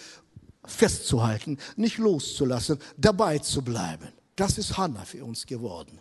festzuhalten, 0.64 1.58
nicht 1.76 1.98
loszulassen, 1.98 2.80
dabei 2.96 3.40
zu 3.40 3.62
bleiben. 3.62 4.08
Das 4.36 4.58
ist 4.58 4.78
Hannah 4.78 5.04
für 5.04 5.26
uns 5.26 5.46
geworden. 5.46 6.00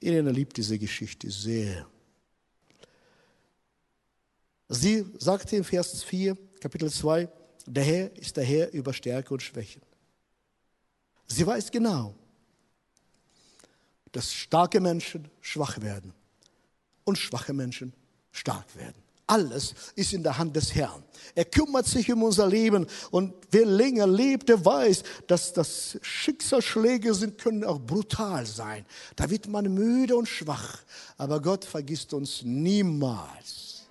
Irene 0.00 0.30
liebt 0.30 0.58
diese 0.58 0.78
Geschichte 0.78 1.30
sehr. 1.30 1.86
Sie 4.68 5.06
sagte 5.18 5.56
im 5.56 5.64
Vers 5.64 6.02
4, 6.04 6.36
Kapitel 6.60 6.90
2, 6.90 7.28
der 7.66 7.84
Herr 7.84 8.16
ist 8.16 8.36
der 8.36 8.44
Herr 8.44 8.72
über 8.72 8.92
Stärke 8.92 9.32
und 9.32 9.42
Schwächen. 9.42 9.82
Sie 11.32 11.46
weiß 11.46 11.70
genau, 11.70 12.14
dass 14.12 14.32
starke 14.32 14.80
Menschen 14.80 15.30
schwach 15.40 15.80
werden 15.80 16.12
und 17.04 17.16
schwache 17.16 17.52
Menschen 17.52 17.92
stark 18.32 18.74
werden. 18.76 19.00
Alles 19.28 19.74
ist 19.94 20.12
in 20.12 20.24
der 20.24 20.38
Hand 20.38 20.56
des 20.56 20.74
Herrn. 20.74 21.04
Er 21.36 21.44
kümmert 21.44 21.86
sich 21.86 22.10
um 22.12 22.24
unser 22.24 22.48
Leben 22.48 22.84
und 23.12 23.32
wer 23.52 23.64
länger 23.64 24.08
lebt, 24.08 24.48
der 24.48 24.64
weiß, 24.64 25.04
dass 25.28 25.52
das 25.52 26.00
Schicksalsschläge 26.02 27.14
sind, 27.14 27.38
können 27.38 27.62
auch 27.62 27.78
brutal 27.78 28.44
sein. 28.44 28.84
Da 29.14 29.30
wird 29.30 29.46
man 29.46 29.72
müde 29.72 30.16
und 30.16 30.28
schwach. 30.28 30.78
Aber 31.16 31.40
Gott 31.40 31.64
vergisst 31.64 32.12
uns 32.12 32.42
niemals. 32.42 33.82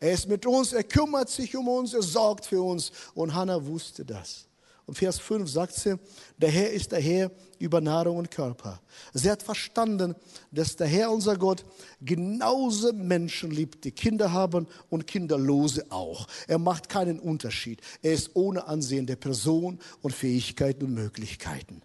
Er 0.00 0.12
ist 0.12 0.28
mit 0.28 0.44
uns, 0.44 0.74
er 0.74 0.84
kümmert 0.84 1.30
sich 1.30 1.56
um 1.56 1.68
uns, 1.68 1.94
er 1.94 2.02
sorgt 2.02 2.44
für 2.44 2.60
uns. 2.60 2.92
Und 3.14 3.32
Hannah 3.32 3.64
wusste 3.64 4.04
das. 4.04 4.48
Und 4.86 4.98
Vers 4.98 5.18
5 5.20 5.48
sagt 5.48 5.74
sie, 5.74 5.96
der 6.36 6.50
Herr 6.50 6.70
ist 6.70 6.92
der 6.92 7.00
Herr 7.00 7.30
über 7.58 7.80
Nahrung 7.80 8.16
und 8.16 8.30
Körper. 8.30 8.80
Sie 9.14 9.30
hat 9.30 9.42
verstanden, 9.42 10.16
dass 10.50 10.74
der 10.76 10.88
Herr, 10.88 11.12
unser 11.12 11.36
Gott, 11.36 11.64
genauso 12.00 12.92
Menschen 12.92 13.52
liebt, 13.52 13.84
die 13.84 13.92
Kinder 13.92 14.32
haben 14.32 14.66
und 14.90 15.06
Kinderlose 15.06 15.86
auch. 15.90 16.26
Er 16.48 16.58
macht 16.58 16.88
keinen 16.88 17.20
Unterschied. 17.20 17.80
Er 18.02 18.12
ist 18.12 18.30
ohne 18.34 18.66
Ansehen 18.66 19.06
der 19.06 19.16
Person 19.16 19.78
und 20.00 20.12
Fähigkeiten 20.12 20.86
und 20.86 20.94
Möglichkeiten. 20.94 21.82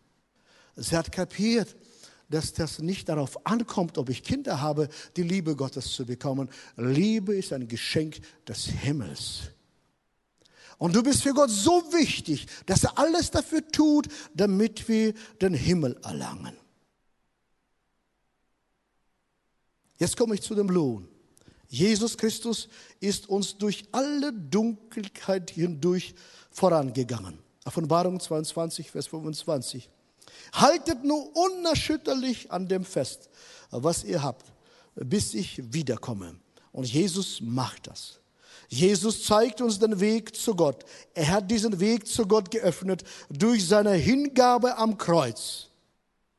Sie 0.75 0.95
hat 0.95 1.11
kapiert, 1.11 1.75
dass 2.29 2.53
das 2.53 2.79
nicht 2.79 3.09
darauf 3.09 3.45
ankommt, 3.45 3.97
ob 3.97 4.09
ich 4.09 4.23
Kinder 4.23 4.59
habe, 4.59 4.89
die 5.15 5.23
Liebe 5.23 5.55
Gottes 5.55 5.93
zu 5.93 6.05
bekommen. 6.05 6.49
Liebe 6.75 7.35
ist 7.35 7.53
ein 7.53 7.67
Geschenk 7.67 8.19
des 8.47 8.65
Himmels. 8.65 9.51
Und 10.77 10.95
du 10.95 11.01
bist 11.01 11.23
für 11.23 11.33
Gott 11.33 11.49
so 11.49 11.91
wichtig, 11.91 12.45
dass 12.65 12.83
er 12.83 12.97
alles 12.97 13.31
dafür 13.31 13.67
tut, 13.67 14.07
damit 14.33 14.87
wir 14.87 15.13
den 15.41 15.53
Himmel 15.53 15.99
erlangen. 16.03 16.55
Jetzt 19.97 20.15
komme 20.15 20.35
ich 20.35 20.41
zu 20.41 20.53
dem 20.53 20.69
Lohn. 20.69 21.07
Jesus 21.67 22.17
Christus 22.17 22.69
ist 22.99 23.27
uns 23.27 23.57
durch 23.57 23.85
alle 23.91 24.31
Dunkelheit 24.31 25.49
hindurch 25.49 26.13
vorangegangen. 26.51 27.39
Offenbarung 27.65 28.19
22, 28.19 28.91
Vers 28.91 29.07
25. 29.07 29.89
Haltet 30.53 31.03
nur 31.03 31.35
unerschütterlich 31.35 32.51
an 32.51 32.67
dem 32.67 32.85
fest, 32.85 33.29
was 33.71 34.03
ihr 34.03 34.21
habt, 34.21 34.45
bis 34.95 35.33
ich 35.33 35.73
wiederkomme. 35.73 36.35
Und 36.71 36.85
Jesus 36.85 37.41
macht 37.41 37.87
das. 37.87 38.19
Jesus 38.67 39.23
zeigt 39.23 39.61
uns 39.61 39.79
den 39.79 39.99
Weg 39.99 40.35
zu 40.35 40.55
Gott. 40.55 40.83
Er 41.13 41.29
hat 41.29 41.49
diesen 41.49 41.79
Weg 41.79 42.05
zu 42.07 42.25
Gott 42.27 42.51
geöffnet 42.51 43.03
durch 43.29 43.65
seine 43.65 43.93
Hingabe 43.93 44.77
am 44.77 44.97
Kreuz. 44.97 45.67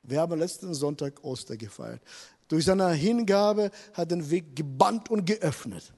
Wir 0.02 0.20
haben 0.20 0.38
letzten 0.38 0.74
Sonntag 0.74 1.24
Oster 1.24 1.56
gefeiert. 1.56 2.02
Durch 2.48 2.64
seine 2.64 2.90
Hingabe 2.92 3.70
hat 3.94 4.10
den 4.10 4.30
Weg 4.30 4.56
gebannt 4.56 5.10
und 5.10 5.24
geöffnet. 5.26 5.92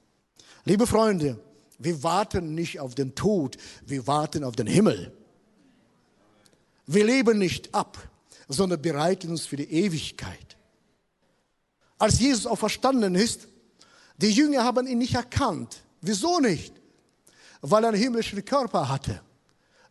Liebe 0.65 0.87
Freunde, 0.87 1.39
wir 1.79 2.03
warten 2.03 2.55
nicht 2.55 2.79
auf 2.79 2.95
den 2.95 3.15
Tod, 3.15 3.57
wir 3.85 4.07
warten 4.07 4.43
auf 4.43 4.55
den 4.55 4.67
Himmel. 4.67 5.13
Wir 6.85 7.05
leben 7.05 7.39
nicht 7.39 7.73
ab, 7.73 7.97
sondern 8.47 8.81
bereiten 8.81 9.31
uns 9.31 9.45
für 9.45 9.55
die 9.55 9.71
Ewigkeit. 9.71 10.57
Als 11.97 12.19
Jesus 12.19 12.45
auch 12.45 12.57
verstanden 12.57 13.15
ist, 13.15 13.47
Die 14.21 14.31
Jünger 14.31 14.63
haben 14.63 14.87
ihn 14.87 14.99
nicht 14.99 15.15
erkannt. 15.15 15.81
Wieso 16.01 16.39
nicht? 16.39 16.73
Weil 17.61 17.83
er 17.83 17.89
einen 17.89 18.01
himmlischen 18.01 18.43
Körper 18.43 18.89
hatte. 18.89 19.21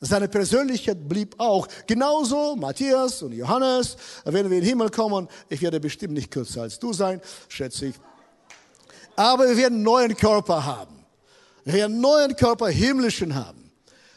Seine 0.01 0.29
Persönlichkeit 0.29 1.09
blieb 1.09 1.35
auch. 1.39 1.69
Genauso 1.87 2.57
Matthias 2.57 3.23
und 3.23 3.33
Johannes, 3.33 3.97
wenn 4.25 4.35
wir 4.35 4.41
in 4.41 4.51
den 4.51 4.65
Himmel 4.65 4.91
kommen, 4.91 5.29
ich 5.49 5.61
werde 5.61 5.79
bestimmt 5.79 6.15
nicht 6.15 6.31
kürzer 6.31 6.63
als 6.63 6.79
du 6.79 6.93
sein, 6.93 7.21
schätze 7.49 7.87
ich. 7.87 7.95
Aber 9.15 9.47
wir 9.47 9.57
werden 9.57 9.75
einen 9.75 9.83
neuen 9.83 10.17
Körper 10.17 10.65
haben. 10.65 11.05
Wir 11.65 11.75
werden 11.75 11.93
einen 11.93 12.01
neuen 12.01 12.35
Körper, 12.35 12.69
himmlischen 12.69 13.35
haben. 13.35 13.71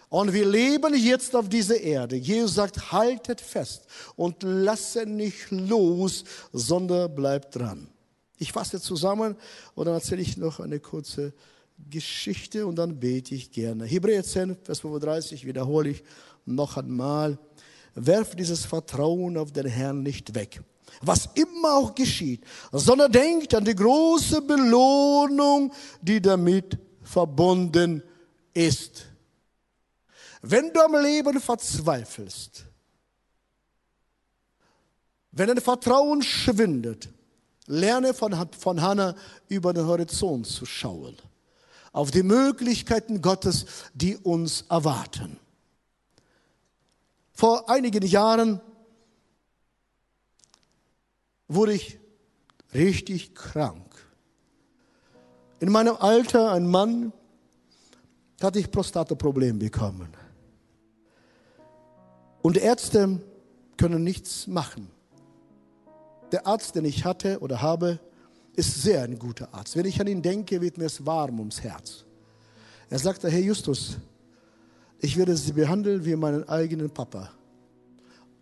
Und 0.08 0.32
wir 0.32 0.46
leben 0.46 0.94
jetzt 0.96 1.36
auf 1.36 1.50
dieser 1.50 1.80
Erde. 1.80 2.16
Jesus 2.16 2.56
sagt, 2.56 2.92
haltet 2.92 3.42
fest 3.42 3.86
und 4.16 4.44
lasse 4.44 5.06
nicht 5.06 5.52
los, 5.52 6.24
sondern 6.54 7.14
bleibt 7.14 7.56
dran. 7.56 7.90
Ich 8.38 8.54
fasse 8.54 8.80
zusammen 8.80 9.36
und 9.76 9.86
dann 9.86 9.96
erzähle 9.96 10.22
ich 10.22 10.38
noch 10.38 10.60
eine 10.60 10.80
kurze 10.80 11.34
Geschichte 11.90 12.66
und 12.66 12.76
dann 12.76 13.00
bete 13.00 13.36
ich 13.36 13.52
gerne. 13.52 13.86
Hebräer 13.86 14.24
10, 14.24 14.58
Vers 14.64 14.80
35 14.82 15.46
wiederhole 15.46 15.90
ich 15.90 16.04
noch 16.46 16.78
einmal. 16.78 17.38
Werf 17.96 18.36
dieses 18.36 18.66
Vertrauen 18.66 19.38
auf 19.38 19.52
den 19.52 19.68
Herrn 19.68 20.04
nicht 20.04 20.36
weg. 20.36 20.62
Was 21.02 21.30
immer 21.36 21.76
auch 21.76 21.96
geschieht, 21.96 22.44
sondern 22.72 23.12
denkt 23.12 23.54
an 23.54 23.66
die 23.66 23.76
große 23.76 24.42
Belohnung, 24.42 25.74
die 26.02 26.22
damit 26.22 26.78
verbunden 27.02 28.04
ist. 28.54 29.06
Wenn 30.42 30.72
du 30.72 30.82
am 30.82 31.02
Leben 31.02 31.40
verzweifelst, 31.40 32.66
wenn 35.32 35.48
dein 35.48 35.62
Vertrauen 35.62 36.22
schwindet, 36.22 37.10
lerne 37.66 38.14
von, 38.14 38.36
von 38.58 38.82
Hannah 38.82 39.16
über 39.48 39.74
den 39.74 39.86
Horizont 39.86 40.46
zu 40.46 40.66
schauen 40.66 41.18
auf 41.94 42.12
die 42.12 42.24
Möglichkeiten 42.24 43.22
Gottes, 43.22 43.66
die 43.94 44.18
uns 44.18 44.66
erwarten. 44.70 45.40
Vor 47.32 47.70
einigen 47.70 48.06
Jahren 48.06 48.60
wurde 51.48 51.74
ich 51.74 52.00
richtig 52.74 53.36
krank. 53.36 53.96
In 55.60 55.72
meinem 55.72 55.96
Alter, 55.96 56.52
ein 56.52 56.68
Mann, 56.68 57.14
hatte 58.42 58.60
ich 58.60 58.72
Prostataproblem 58.72 59.60
bekommen. 59.60 60.10
Und 62.42 62.58
Ärzte 62.58 63.22
können 63.78 64.04
nichts 64.04 64.48
machen. 64.48 64.90
Der 66.32 66.48
Arzt, 66.48 66.76
den 66.76 66.86
ich 66.86 67.06
hatte 67.06 67.40
oder 67.40 67.62
habe, 67.62 68.00
ist 68.56 68.82
sehr 68.82 69.04
ein 69.04 69.18
guter 69.18 69.54
Arzt. 69.54 69.76
Wenn 69.76 69.86
ich 69.86 70.00
an 70.00 70.08
ihn 70.08 70.22
denke, 70.22 70.62
wird 70.62 70.78
mir 70.78 70.86
es 70.86 71.06
warm 71.06 71.40
ums 71.40 71.62
Herz. 71.62 72.06
Er 72.90 73.00
sagte, 73.00 73.30
Herr 73.30 73.40
Justus, 73.40 73.98
ich 75.00 75.18
werde 75.18 75.36
Sie 75.36 75.54
behandeln 75.54 76.06
wie 76.06 76.16
meinen 76.16 76.48
eigenen 76.48 76.90
Papa. 76.90 77.32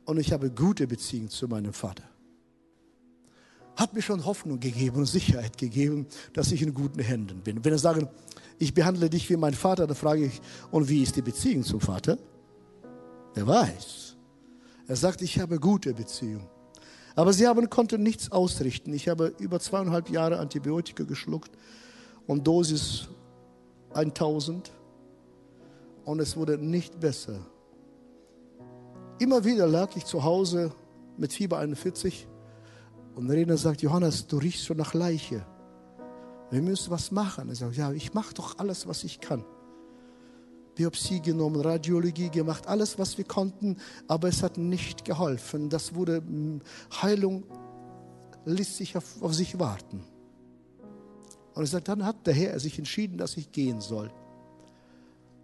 Und 0.05 0.19
ich 0.19 0.33
habe 0.33 0.51
gute 0.51 0.87
Beziehungen 0.87 1.29
zu 1.29 1.47
meinem 1.47 1.73
Vater. 1.73 2.03
Hat 3.77 3.93
mir 3.93 4.01
schon 4.01 4.25
Hoffnung 4.25 4.59
gegeben 4.59 4.97
und 4.97 5.05
Sicherheit 5.05 5.57
gegeben, 5.57 6.05
dass 6.33 6.51
ich 6.51 6.61
in 6.61 6.73
guten 6.73 6.99
Händen 6.99 7.41
bin. 7.41 7.63
Wenn 7.63 7.71
er 7.71 7.79
sagen, 7.79 8.09
ich 8.59 8.73
behandle 8.73 9.09
dich 9.09 9.29
wie 9.29 9.37
mein 9.37 9.53
Vater, 9.53 9.87
dann 9.87 9.95
frage 9.95 10.25
ich, 10.25 10.41
und 10.69 10.89
wie 10.89 11.01
ist 11.01 11.15
die 11.15 11.21
Beziehung 11.21 11.63
zum 11.63 11.79
Vater? 11.79 12.17
Er 13.33 13.47
weiß. 13.47 14.17
Er 14.87 14.95
sagt, 14.97 15.21
ich 15.21 15.39
habe 15.39 15.57
gute 15.59 15.93
Beziehungen. 15.93 16.50
Aber 17.15 17.33
sie 17.33 17.47
haben, 17.47 17.69
konnten 17.69 18.03
nichts 18.03 18.31
ausrichten. 18.31 18.93
Ich 18.93 19.09
habe 19.09 19.33
über 19.39 19.59
zweieinhalb 19.59 20.09
Jahre 20.09 20.39
Antibiotika 20.39 21.03
geschluckt 21.03 21.51
und 22.27 22.47
Dosis 22.47 23.07
1000 23.93 24.71
und 26.05 26.19
es 26.19 26.37
wurde 26.37 26.57
nicht 26.57 26.99
besser. 26.99 27.39
Immer 29.19 29.43
wieder 29.43 29.67
lag 29.67 29.95
ich 29.95 30.05
zu 30.05 30.23
Hause 30.23 30.71
mit 31.17 31.33
Fieber 31.33 31.59
41 31.59 32.27
und 33.15 33.29
Rena 33.29 33.57
sagt, 33.57 33.81
Johannes, 33.81 34.25
du 34.27 34.37
riechst 34.37 34.65
schon 34.65 34.77
nach 34.77 34.93
Leiche. 34.93 35.45
Wir 36.49 36.61
müssen 36.61 36.91
was 36.91 37.11
machen. 37.11 37.49
Er 37.49 37.55
sagt, 37.55 37.75
ja, 37.75 37.91
ich 37.91 38.13
mache 38.13 38.33
doch 38.33 38.57
alles, 38.57 38.87
was 38.87 39.03
ich 39.03 39.19
kann. 39.19 39.43
Biopsie 40.75 41.21
genommen, 41.21 41.61
Radiologie 41.61 42.29
gemacht, 42.29 42.67
alles, 42.67 42.97
was 42.97 43.17
wir 43.17 43.25
konnten, 43.25 43.77
aber 44.07 44.29
es 44.29 44.41
hat 44.41 44.57
nicht 44.57 45.05
geholfen. 45.05 45.69
Das 45.69 45.95
wurde, 45.95 46.17
hm, 46.17 46.61
Heilung 47.01 47.43
ließ 48.45 48.77
sich 48.77 48.97
auf, 48.97 49.21
auf 49.21 49.33
sich 49.33 49.59
warten. 49.59 50.03
Und 51.53 51.63
ich 51.63 51.69
sagte, 51.69 51.91
dann 51.91 52.05
hat 52.05 52.25
der 52.25 52.33
Herr 52.33 52.59
sich 52.59 52.77
entschieden, 52.77 53.17
dass 53.17 53.37
ich 53.37 53.51
gehen 53.51 53.81
soll. 53.81 54.11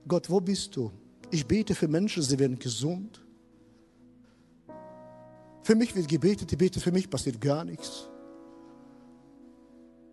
Gott, 0.08 0.30
wo 0.30 0.40
bist 0.40 0.76
du? 0.76 0.92
Ich 1.30 1.46
bete 1.46 1.76
für 1.76 1.88
Menschen, 1.88 2.24
sie 2.24 2.40
werden 2.40 2.58
gesund. 2.58 3.22
Für 5.64 5.76
mich 5.76 5.94
wird 5.96 6.08
gebetet, 6.08 6.50
ich 6.50 6.58
bete 6.58 6.80
für 6.80 6.94
mich, 6.94 7.10
passiert 7.10 7.42
gar 7.42 7.66
nichts. 7.66 8.08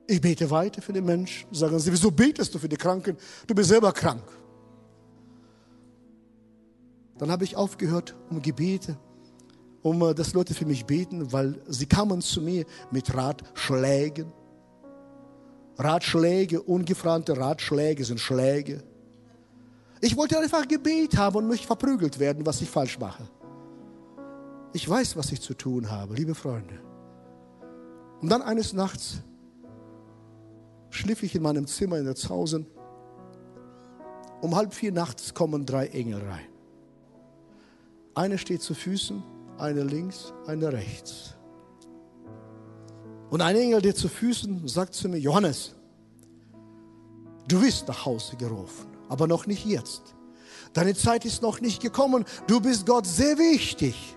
Ich 0.07 0.21
bete 0.21 0.51
weiter 0.51 0.83
für 0.83 0.93
den 0.93 1.05
Menschen. 1.05 1.47
Sagen 1.55 1.79
sie, 1.79 1.93
wieso 1.93 2.11
betest 2.11 2.53
du 2.55 2.59
für 2.59 2.69
die 2.69 2.77
Kranken? 2.77 3.17
Du 3.47 3.55
bist 3.55 3.69
selber 3.69 3.93
krank. 3.93 4.25
Dann 7.19 7.31
habe 7.31 7.45
ich 7.45 7.57
aufgehört 7.57 8.17
um 8.31 8.43
Gebete, 8.43 8.97
um 9.83 10.03
äh, 10.03 10.15
dass 10.15 10.35
Leute 10.35 10.55
für 10.55 10.67
mich 10.67 10.85
beten, 10.87 11.33
weil 11.33 11.61
sie 11.69 11.87
kamen 11.87 12.21
zu 12.21 12.41
mir 12.41 12.65
mit 12.91 13.15
Ratschlägen. 13.15 14.33
Ratschläge, 15.79 16.63
ungefragte 16.63 17.37
Ratschläge 17.37 18.05
sind 18.05 18.21
Schläge. 18.21 18.83
Ich 20.01 20.17
wollte 20.17 20.39
einfach 20.39 20.69
Gebet 20.69 21.17
haben 21.17 21.37
und 21.37 21.49
nicht 21.49 21.65
verprügelt 21.65 22.19
werden, 22.19 22.45
was 22.45 22.61
ich 22.61 22.71
falsch 22.71 22.99
mache. 22.99 23.29
Ich 24.73 24.89
weiß, 24.89 25.17
was 25.17 25.33
ich 25.33 25.41
zu 25.41 25.55
tun 25.55 25.91
habe, 25.91 26.15
liebe 26.15 26.35
Freunde. 26.35 26.81
Und 28.21 28.29
dann 28.29 28.43
eines 28.43 28.73
Nachts 28.73 29.23
schlief 30.91 31.23
ich 31.23 31.35
in 31.35 31.43
meinem 31.43 31.67
Zimmer 31.67 31.99
in 31.99 32.05
der 32.05 32.15
Zausen. 32.15 32.67
Um 34.41 34.55
halb 34.55 34.75
vier 34.75 34.93
nachts 34.93 35.33
kommen 35.35 35.65
drei 35.65 35.87
Engel 35.89 36.21
rein. 36.21 36.54
Eine 38.15 38.39
steht 38.39 38.63
zu 38.63 38.75
Füßen, 38.75 39.23
eine 39.59 39.83
links, 39.83 40.33
eine 40.47 40.73
rechts. 40.73 41.35
Und 43.31 43.41
ein 43.41 43.57
Engel, 43.57 43.83
der 43.83 43.95
zu 43.95 44.09
Füßen, 44.09 44.69
sagt 44.69 44.95
zu 44.95 45.09
mir, 45.09 45.19
Johannes, 45.19 45.75
du 47.49 47.61
bist 47.61 47.89
nach 47.89 48.07
Hause 48.07 48.37
gerufen, 48.37 48.87
aber 49.09 49.27
noch 49.27 49.47
nicht 49.47 49.67
jetzt. 49.67 50.15
Deine 50.73 50.95
Zeit 50.95 51.25
ist 51.25 51.43
noch 51.43 51.61
nicht 51.61 51.83
gekommen. 51.83 52.25
Du 52.47 52.61
bist 52.61 52.87
Gott 52.87 53.07
sehr 53.07 53.39
wichtig. 53.39 54.17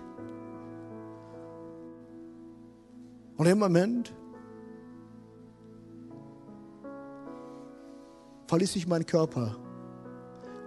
Und 3.36 3.46
im 3.46 3.58
Moment 3.58 4.12
verließ 8.48 8.76
ich 8.76 8.88
meinen 8.88 9.06
Körper 9.06 9.56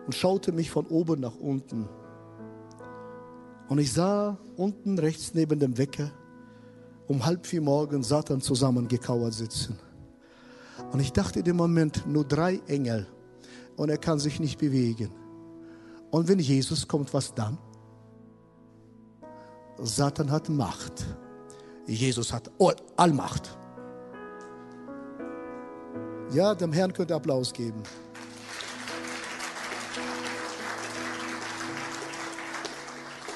und 0.05 0.15
schaute 0.15 0.53
mich 0.53 0.71
von 0.71 0.87
oben 0.87 1.19
nach 1.19 1.35
unten. 1.35 1.89
Und 3.71 3.77
ich 3.77 3.93
sah 3.93 4.37
unten 4.57 4.99
rechts 4.99 5.33
neben 5.33 5.57
dem 5.57 5.77
Wecker 5.77 6.11
um 7.07 7.25
halb 7.25 7.47
vier 7.47 7.61
morgens 7.61 8.09
Satan 8.09 8.41
zusammengekauert 8.41 9.33
sitzen. 9.33 9.79
Und 10.91 10.99
ich 10.99 11.13
dachte 11.13 11.39
in 11.39 11.45
dem 11.45 11.55
Moment, 11.55 12.05
nur 12.05 12.25
drei 12.25 12.59
Engel 12.67 13.07
und 13.77 13.87
er 13.87 13.97
kann 13.97 14.19
sich 14.19 14.41
nicht 14.41 14.59
bewegen. 14.59 15.09
Und 16.09 16.27
wenn 16.27 16.39
Jesus 16.39 16.85
kommt, 16.85 17.13
was 17.13 17.33
dann? 17.33 17.57
Satan 19.77 20.31
hat 20.31 20.49
Macht. 20.49 21.05
Jesus 21.87 22.33
hat 22.33 22.51
Allmacht. 22.97 23.57
Ja, 26.33 26.55
dem 26.55 26.73
Herrn 26.73 26.91
könnt 26.91 27.09
ihr 27.09 27.15
Applaus 27.15 27.53
geben. 27.53 27.83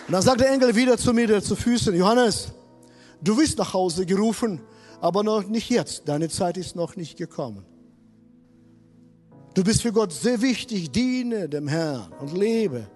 Und 0.07 0.13
dann 0.13 0.21
sagt 0.21 0.41
der 0.41 0.51
Engel 0.51 0.75
wieder 0.75 0.97
zu 0.97 1.13
mir, 1.13 1.25
der 1.25 1.41
zu 1.41 1.55
Füßen, 1.55 1.95
Johannes, 1.95 2.49
du 3.21 3.35
bist 3.35 3.57
nach 3.57 3.73
Hause 3.73 4.05
gerufen, 4.05 4.61
aber 5.01 5.23
noch 5.23 5.47
nicht 5.47 5.69
jetzt. 5.69 6.07
Deine 6.07 6.29
Zeit 6.29 6.57
ist 6.57 6.75
noch 6.75 6.95
nicht 6.95 7.17
gekommen. 7.17 7.65
Du 9.55 9.63
bist 9.63 9.81
für 9.81 9.91
Gott 9.91 10.11
sehr 10.11 10.41
wichtig, 10.41 10.91
diene 10.91 11.49
dem 11.49 11.67
Herrn 11.67 12.11
und 12.19 12.37
lebe. 12.37 12.87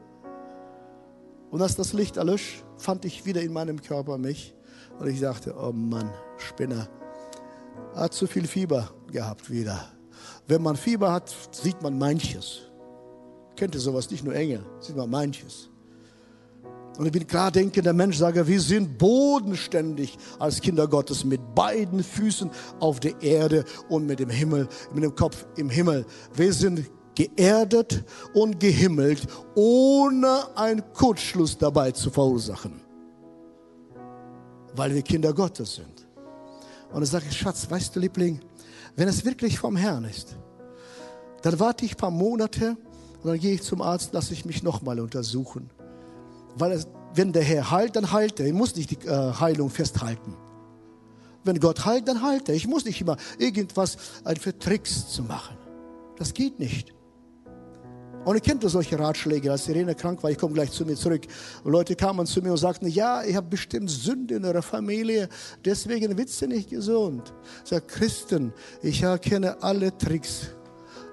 Und 1.50 1.62
als 1.62 1.76
das 1.76 1.93
Licht 1.93 2.17
erlöscht, 2.17 2.63
fand 2.78 3.06
ich 3.06 3.26
wieder 3.26 3.41
in 3.41 3.54
meinem 3.54 3.82
Körper 3.82 4.17
mich. 4.17 4.54
Und 5.00 5.08
ich 5.08 5.19
dachte, 5.19 5.56
oh 5.58 5.72
Mann, 5.72 6.12
Spinner, 6.38 6.88
hat 7.95 8.13
zu 8.13 8.28
viel 8.28 8.45
Fieber 8.45 8.91
gehabt 9.12 9.50
wieder. 9.50 9.91
Wenn 10.48 10.62
man 10.62 10.76
Fieber 10.76 11.12
hat, 11.12 11.34
sieht 11.52 11.82
man 11.82 11.98
manches. 11.98 12.60
Kennt 13.56 13.74
ihr 13.74 13.82
sowas, 13.82 14.12
nicht 14.12 14.24
nur 14.24 14.36
Engel, 14.36 14.63
sieht 14.80 14.95
man 14.95 15.10
manches. 15.10 15.68
Und 16.99 17.05
ich 17.05 17.13
bin 17.13 17.25
klar 17.25 17.49
denkender 17.49 17.93
Mensch, 17.93 18.17
sage, 18.17 18.45
wir 18.45 18.59
sind 18.59 18.97
bodenständig 18.97 20.17
als 20.38 20.59
Kinder 20.59 20.85
Gottes 20.85 21.23
mit 21.23 21.55
beiden 21.55 22.03
Füßen 22.03 22.51
auf 22.81 22.99
der 22.99 23.21
Erde 23.21 23.63
und 23.88 24.05
mit 24.05 24.19
dem 24.19 24.29
Himmel, 24.29 24.67
mit 24.93 25.05
dem 25.05 25.15
Kopf 25.15 25.45
im 25.55 25.69
Himmel. 25.69 26.05
Wir 26.35 26.51
sind 26.51 26.91
geerdet 27.15 28.03
und 28.33 28.59
gehimmelt, 28.59 29.25
ohne 29.55 30.57
einen 30.57 30.83
Kurzschluss 30.91 31.57
dabei 31.57 31.91
zu 31.91 32.09
verursachen. 32.09 32.81
Weil 34.75 34.93
wir 34.93 35.01
Kinder 35.01 35.33
Gottes 35.33 35.75
sind. 35.75 36.05
Und 36.91 37.03
ich 37.03 37.09
sage, 37.09 37.31
Schatz, 37.31 37.71
weißt 37.71 37.95
du, 37.95 38.01
Liebling, 38.01 38.41
wenn 38.97 39.07
es 39.07 39.23
wirklich 39.23 39.57
vom 39.57 39.77
Herrn 39.77 40.03
ist, 40.03 40.35
dann 41.43 41.62
warte 41.62 41.85
ich 41.85 41.93
ein 41.93 41.97
paar 41.97 42.12
Monate 42.12 42.75
und 43.23 43.29
dann 43.29 43.39
gehe 43.39 43.53
ich 43.53 43.62
zum 43.62 43.81
Arzt, 43.81 44.12
lasse 44.12 44.33
ich 44.33 44.43
mich 44.43 44.63
nochmal 44.63 44.99
untersuchen. 44.99 45.69
Weil 46.55 46.73
es, 46.73 46.88
wenn 47.13 47.31
der 47.33 47.43
Herr 47.43 47.71
heilt, 47.71 47.95
dann 47.95 48.12
heilt 48.12 48.39
er. 48.39 48.47
Ich 48.47 48.53
muss 48.53 48.75
nicht 48.75 48.91
die 48.91 49.07
äh, 49.07 49.33
Heilung 49.39 49.69
festhalten. 49.69 50.35
Wenn 51.43 51.59
Gott 51.59 51.85
heilt, 51.85 52.07
dann 52.07 52.21
heilt 52.21 52.49
er. 52.49 52.55
Ich 52.55 52.67
muss 52.67 52.85
nicht 52.85 52.99
immer 53.01 53.17
irgendwas 53.38 53.97
für 54.39 54.57
Tricks 54.57 55.07
zu 55.09 55.23
machen. 55.23 55.57
Das 56.17 56.33
geht 56.33 56.59
nicht. 56.59 56.93
Und 58.25 58.35
ich 58.35 58.43
kenne 58.43 58.67
solche 58.67 58.99
Ratschläge, 58.99 59.49
als 59.49 59.67
Irene 59.69 59.95
krank 59.95 60.21
war, 60.21 60.29
ich 60.29 60.38
komme 60.38 60.53
gleich 60.53 60.71
zu 60.71 60.85
mir 60.85 60.95
zurück. 60.95 61.21
Und 61.63 61.71
Leute 61.71 61.95
kamen 61.95 62.25
zu 62.25 62.41
mir 62.41 62.51
und 62.51 62.57
sagten, 62.57 62.88
ja, 62.88 63.23
ich 63.23 63.35
habe 63.35 63.47
bestimmt 63.47 63.89
Sünde 63.89 64.35
in 64.35 64.45
eurer 64.45 64.62
Familie, 64.62 65.29
deswegen 65.63 66.17
wird 66.17 66.29
sie 66.29 66.47
nicht 66.47 66.69
gesund. 66.69 67.33
Ich 67.63 67.69
sage, 67.69 67.85
Christen, 67.88 68.53
ich 68.81 69.01
erkenne 69.01 69.63
alle 69.63 69.97
Tricks 69.97 70.49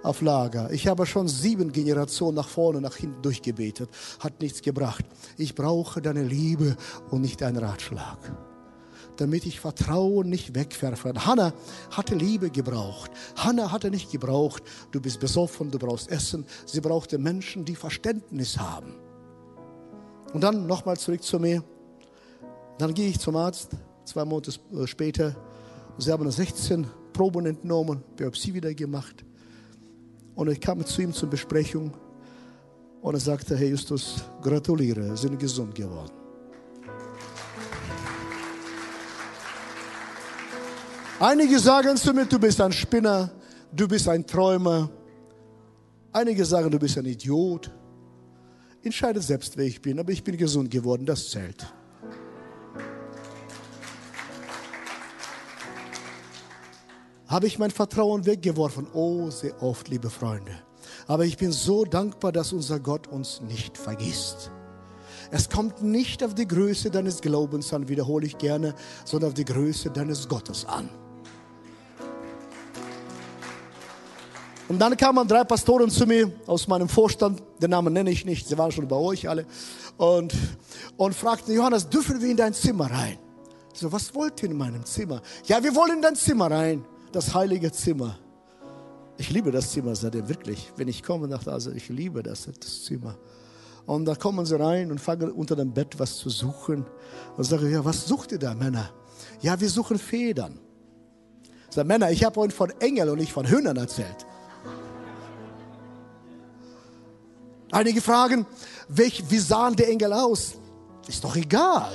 auf 0.03 0.21
Lager. 0.21 0.71
Ich 0.71 0.87
habe 0.87 1.07
schon 1.07 1.29
sieben 1.29 1.73
Generationen 1.73 2.37
nach 2.37 2.49
vorne, 2.49 2.81
nach 2.81 2.97
hinten 2.97 3.23
durchgebetet. 3.23 3.91
Hat 4.21 4.41
nichts 4.41 4.63
gebracht. 4.63 5.05
Ich 5.37 5.55
brauche 5.55 6.01
deine 6.01 6.23
Liebe 6.23 6.77
und 7.11 7.23
nicht 7.23 7.41
deinen 7.41 7.59
Ratschlag. 7.59 8.19
Damit 9.17 9.47
ich 9.47 9.61
Vertrauen 9.61 10.29
nicht 10.29 10.55
wegwerfe. 10.55 11.13
Hannah 11.17 11.55
hatte 11.91 12.15
Liebe 12.15 12.51
gebraucht. 12.51 13.11
Hannah 13.37 13.73
hatte 13.73 13.91
nicht 13.91 14.11
gebraucht, 14.11 14.63
du 14.91 15.01
bist 15.01 15.21
besoffen, 15.21 15.71
du 15.71 15.79
brauchst 15.79 16.11
Essen. 16.11 16.45
Sie 16.67 16.81
brauchte 16.81 17.19
Menschen, 17.19 17.65
die 17.65 17.77
Verständnis 17.77 18.59
haben. 18.59 18.95
Und 20.33 20.43
dann 20.43 20.67
nochmal 20.67 20.97
zurück 20.97 21.23
zu 21.23 21.39
mir. 21.39 21.65
Dann 22.79 22.93
gehe 22.93 23.09
ich 23.09 23.19
zum 23.19 23.37
Arzt, 23.37 23.71
zwei 24.05 24.25
Monate 24.25 24.53
später. 24.85 25.35
Sie 25.99 26.13
haben 26.13 26.31
16 26.31 26.87
Proben 27.15 27.47
entnommen, 27.47 28.03
Biopsie 28.17 28.53
wieder 28.53 28.75
gemacht. 28.75 29.26
Und 30.37 30.49
ich 30.51 30.61
kam 30.61 30.85
zu 30.85 31.03
ihm 31.03 31.13
zur 31.13 31.31
Besprechung 31.31 31.93
und 33.01 33.15
er 33.15 33.21
sagte, 33.21 33.57
Herr 33.57 33.69
Justus, 33.69 34.23
gratuliere, 34.43 35.17
Sie 35.17 35.23
sind 35.23 35.39
gesund 35.39 35.75
geworden. 35.75 36.13
Einige 41.19 41.59
sagen 41.59 41.97
zu 41.97 42.13
mir, 42.13 42.27
du 42.27 42.39
bist 42.39 42.61
ein 42.61 42.73
Spinner, 42.73 43.33
du 43.73 43.89
bist 43.89 44.07
ein 44.07 44.27
Träumer. 44.27 44.91
Einige 46.13 46.45
sagen, 46.45 46.71
du 46.71 46.79
bist 46.79 46.99
ein 46.99 47.07
Idiot. 47.07 47.71
Entscheide 48.83 49.23
selbst, 49.23 49.57
wer 49.57 49.65
ich 49.65 49.81
bin, 49.81 49.99
aber 49.99 50.13
ich 50.13 50.23
bin 50.23 50.37
gesund 50.37 50.71
geworden, 50.71 51.07
das 51.07 51.31
zählt. 51.31 51.67
Habe 57.29 57.47
ich 57.47 57.59
mein 57.59 57.71
Vertrauen 57.71 58.27
weggeworfen. 58.27 58.87
Oh, 58.93 59.31
sehr 59.31 59.63
oft, 59.63 59.89
liebe 59.89 60.11
Freunde. 60.11 60.53
Aber 61.07 61.25
ich 61.25 61.37
bin 61.37 61.53
so 61.53 61.85
dankbar, 61.85 62.33
dass 62.33 62.53
unser 62.53 62.79
Gott 62.81 63.09
uns 63.09 63.41
nicht 63.41 63.77
vergisst. 63.77 64.51
Es 65.31 65.49
kommt 65.49 65.83
nicht 65.83 66.23
auf 66.23 66.35
die 66.35 66.47
Größe 66.47 66.91
deines 66.91 67.21
Glaubens 67.21 67.73
an, 67.73 67.89
wiederhole 67.89 68.27
ich 68.27 68.39
gerne, 68.39 68.75
sondern 69.05 69.31
auf 69.31 69.35
die 69.35 69.45
Größe 69.45 69.91
deines 69.91 70.29
Gottes 70.29 70.65
an. 70.65 70.89
Und 74.69 74.81
dann 74.81 74.97
kamen 74.97 75.27
drei 75.29 75.45
Pastoren 75.45 75.91
zu 75.91 76.07
mir 76.07 76.33
aus 76.47 76.67
meinem 76.67 76.89
Vorstand, 76.89 77.43
den 77.61 77.71
Namen 77.71 77.93
nenne 77.93 78.11
ich 78.11 78.25
nicht, 78.25 78.49
sie 78.49 78.59
waren 78.59 78.73
schon 78.73 78.89
bei 78.89 78.97
euch 78.97 79.29
alle, 79.29 79.47
und, 79.97 80.35
und 80.97 81.15
fragten, 81.15 81.55
Johannes, 81.55 81.89
dürfen 81.89 82.21
wir 82.21 82.29
in 82.29 82.37
dein 82.37 82.53
Zimmer 82.53 82.91
rein? 82.91 83.19
Ich 83.73 83.81
so, 83.81 83.93
was 83.93 84.13
wollt 84.15 84.43
ihr 84.43 84.51
in 84.51 84.57
meinem 84.57 84.85
Zimmer? 84.85 85.23
Ja, 85.45 85.63
wir 85.63 85.75
wollen 85.75 85.97
in 85.97 86.03
dein 86.03 86.17
Zimmer 86.17 86.51
rein 86.51 86.85
das 87.13 87.35
heilige 87.35 87.73
Zimmer. 87.73 88.19
Ich 89.19 89.31
liebe 89.31 89.51
das 89.51 89.73
Zimmer 89.73 89.95
seitdem 89.95 90.29
wirklich. 90.29 90.73
Wenn 90.77 90.89
ich 90.89 91.03
komme 91.03 91.27
nach 91.29 91.47
Hause, 91.47 91.73
ich 91.75 91.89
liebe 91.89 92.23
das, 92.23 92.49
das 92.61 92.85
Zimmer. 92.85 93.17
Und 93.87 94.05
da 94.05 94.15
kommen 94.15 94.45
sie 94.45 94.59
rein 94.59 94.91
und 94.91 95.01
fangen 95.01 95.31
unter 95.31 95.57
dem 95.57 95.73
Bett 95.73 95.99
was 95.99 96.17
zu 96.17 96.29
suchen. 96.29 96.85
Und 97.37 97.45
sagen, 97.45 97.71
ja, 97.71 97.85
was 97.85 98.07
sucht 98.07 98.33
ihr 98.33 98.39
da, 98.39 98.55
Männer? 98.55 98.91
Ja, 99.41 99.59
wir 99.59 99.71
suchen 99.71 99.99
Federn. 99.99 100.59
Ich 101.69 101.75
sage, 101.75 101.89
Männer, 101.89 102.11
ich 102.11 102.25
habe 102.25 102.41
euch 102.41 102.53
von 102.53 102.71
Engeln 102.81 103.09
und 103.09 103.19
nicht 103.19 103.33
von 103.33 103.47
Hühnern 103.47 103.77
erzählt. 103.77 104.27
Einige 107.71 108.01
fragen, 108.01 108.47
welch, 108.89 109.25
wie 109.29 109.39
sahen 109.39 109.75
die 109.75 109.85
Engel 109.85 110.13
aus? 110.13 110.55
Ist 111.09 111.25
doch 111.25 111.37
egal. 111.37 111.93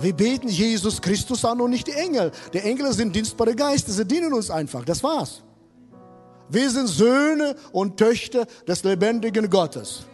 Wir 0.00 0.12
beten 0.12 0.48
Jesus 0.48 1.00
Christus 1.00 1.44
an 1.44 1.60
und 1.60 1.70
nicht 1.70 1.86
die 1.86 1.92
Engel. 1.92 2.30
Die 2.52 2.58
Engel 2.58 2.92
sind 2.92 3.14
dienstbare 3.14 3.54
Geister, 3.54 3.92
sie 3.92 4.04
dienen 4.04 4.32
uns 4.32 4.50
einfach. 4.50 4.84
Das 4.84 5.02
war's. 5.02 5.42
Wir 6.48 6.70
sind 6.70 6.86
Söhne 6.86 7.56
und 7.72 7.96
Töchter 7.96 8.46
des 8.66 8.82
lebendigen 8.84 9.50
Gottes, 9.50 10.04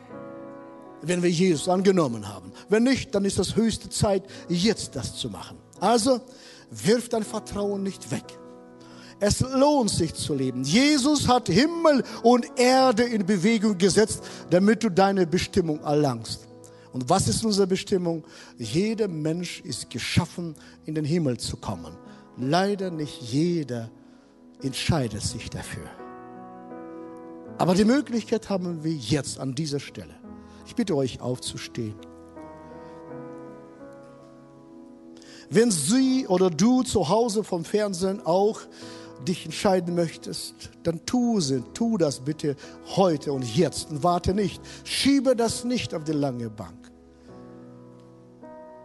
wenn 1.02 1.22
wir 1.22 1.30
Jesus 1.30 1.68
angenommen 1.68 2.28
haben. 2.28 2.52
Wenn 2.68 2.82
nicht, 2.82 3.14
dann 3.14 3.24
ist 3.24 3.38
es 3.38 3.54
höchste 3.54 3.88
Zeit, 3.88 4.24
jetzt 4.48 4.96
das 4.96 5.16
zu 5.16 5.28
machen. 5.30 5.58
Also 5.78 6.20
wirf 6.70 7.08
dein 7.08 7.22
Vertrauen 7.22 7.82
nicht 7.82 8.10
weg. 8.10 8.24
Es 9.20 9.40
lohnt 9.40 9.90
sich 9.90 10.12
zu 10.14 10.34
leben. 10.34 10.64
Jesus 10.64 11.28
hat 11.28 11.48
Himmel 11.48 12.02
und 12.22 12.46
Erde 12.56 13.04
in 13.04 13.24
Bewegung 13.24 13.78
gesetzt, 13.78 14.22
damit 14.50 14.82
du 14.82 14.90
deine 14.90 15.26
Bestimmung 15.26 15.80
erlangst. 15.82 16.48
Und 16.94 17.10
was 17.10 17.26
ist 17.26 17.44
unsere 17.44 17.66
Bestimmung? 17.66 18.24
Jeder 18.56 19.08
Mensch 19.08 19.60
ist 19.62 19.90
geschaffen, 19.90 20.54
in 20.86 20.94
den 20.94 21.04
Himmel 21.04 21.38
zu 21.38 21.56
kommen. 21.56 21.96
Leider 22.36 22.92
nicht 22.92 23.20
jeder 23.20 23.90
entscheidet 24.62 25.22
sich 25.22 25.50
dafür. 25.50 25.90
Aber 27.58 27.74
die 27.74 27.84
Möglichkeit 27.84 28.48
haben 28.48 28.84
wir 28.84 28.92
jetzt 28.92 29.40
an 29.40 29.56
dieser 29.56 29.80
Stelle. 29.80 30.14
Ich 30.66 30.76
bitte 30.76 30.94
euch 30.94 31.20
aufzustehen. 31.20 31.96
Wenn 35.50 35.72
Sie 35.72 36.28
oder 36.28 36.48
du 36.48 36.84
zu 36.84 37.08
Hause 37.08 37.42
vom 37.42 37.64
Fernsehen 37.64 38.24
auch 38.24 38.60
dich 39.26 39.44
entscheiden 39.46 39.96
möchtest, 39.96 40.54
dann 40.84 41.04
tu, 41.06 41.40
sie, 41.40 41.62
tu 41.74 41.98
das 41.98 42.20
bitte 42.20 42.56
heute 42.94 43.32
und 43.32 43.44
jetzt 43.56 43.90
und 43.90 44.04
warte 44.04 44.32
nicht. 44.32 44.60
Schiebe 44.84 45.34
das 45.34 45.64
nicht 45.64 45.92
auf 45.92 46.04
die 46.04 46.12
lange 46.12 46.50
Bank. 46.50 46.83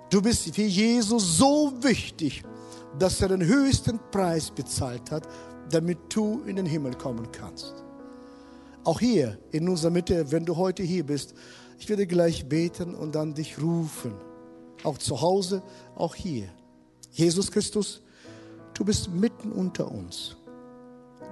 Du 0.09 0.21
bist 0.21 0.55
für 0.55 0.63
Jesus 0.63 1.37
so 1.37 1.71
wichtig, 1.81 2.43
dass 2.97 3.21
er 3.21 3.29
den 3.29 3.45
höchsten 3.45 3.99
Preis 4.11 4.49
bezahlt 4.49 5.11
hat, 5.11 5.27
damit 5.69 5.99
du 6.09 6.41
in 6.45 6.55
den 6.55 6.65
Himmel 6.65 6.95
kommen 6.95 7.31
kannst. 7.31 7.83
Auch 8.83 8.99
hier 8.99 9.37
in 9.51 9.69
unserer 9.69 9.91
Mitte, 9.91 10.31
wenn 10.31 10.45
du 10.45 10.55
heute 10.55 10.81
hier 10.81 11.05
bist, 11.05 11.35
ich 11.77 11.87
werde 11.89 12.07
gleich 12.07 12.49
beten 12.49 12.95
und 12.95 13.13
dann 13.13 13.35
dich 13.35 13.61
rufen. 13.61 14.13
Auch 14.83 14.97
zu 14.97 15.21
Hause, 15.21 15.61
auch 15.95 16.15
hier. 16.15 16.49
Jesus 17.11 17.51
Christus, 17.51 18.01
du 18.73 18.83
bist 18.83 19.09
mitten 19.09 19.51
unter 19.51 19.91
uns. 19.91 20.37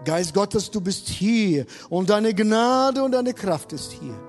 Geist 0.06 0.34
Gottes, 0.34 0.70
du 0.70 0.82
bist 0.82 1.08
hier 1.10 1.66
und 1.90 2.10
deine 2.10 2.34
Gnade 2.34 3.04
und 3.04 3.14
deine 3.14 3.34
Kraft 3.34 3.74
ist 3.74 3.92
hier. 3.94 4.27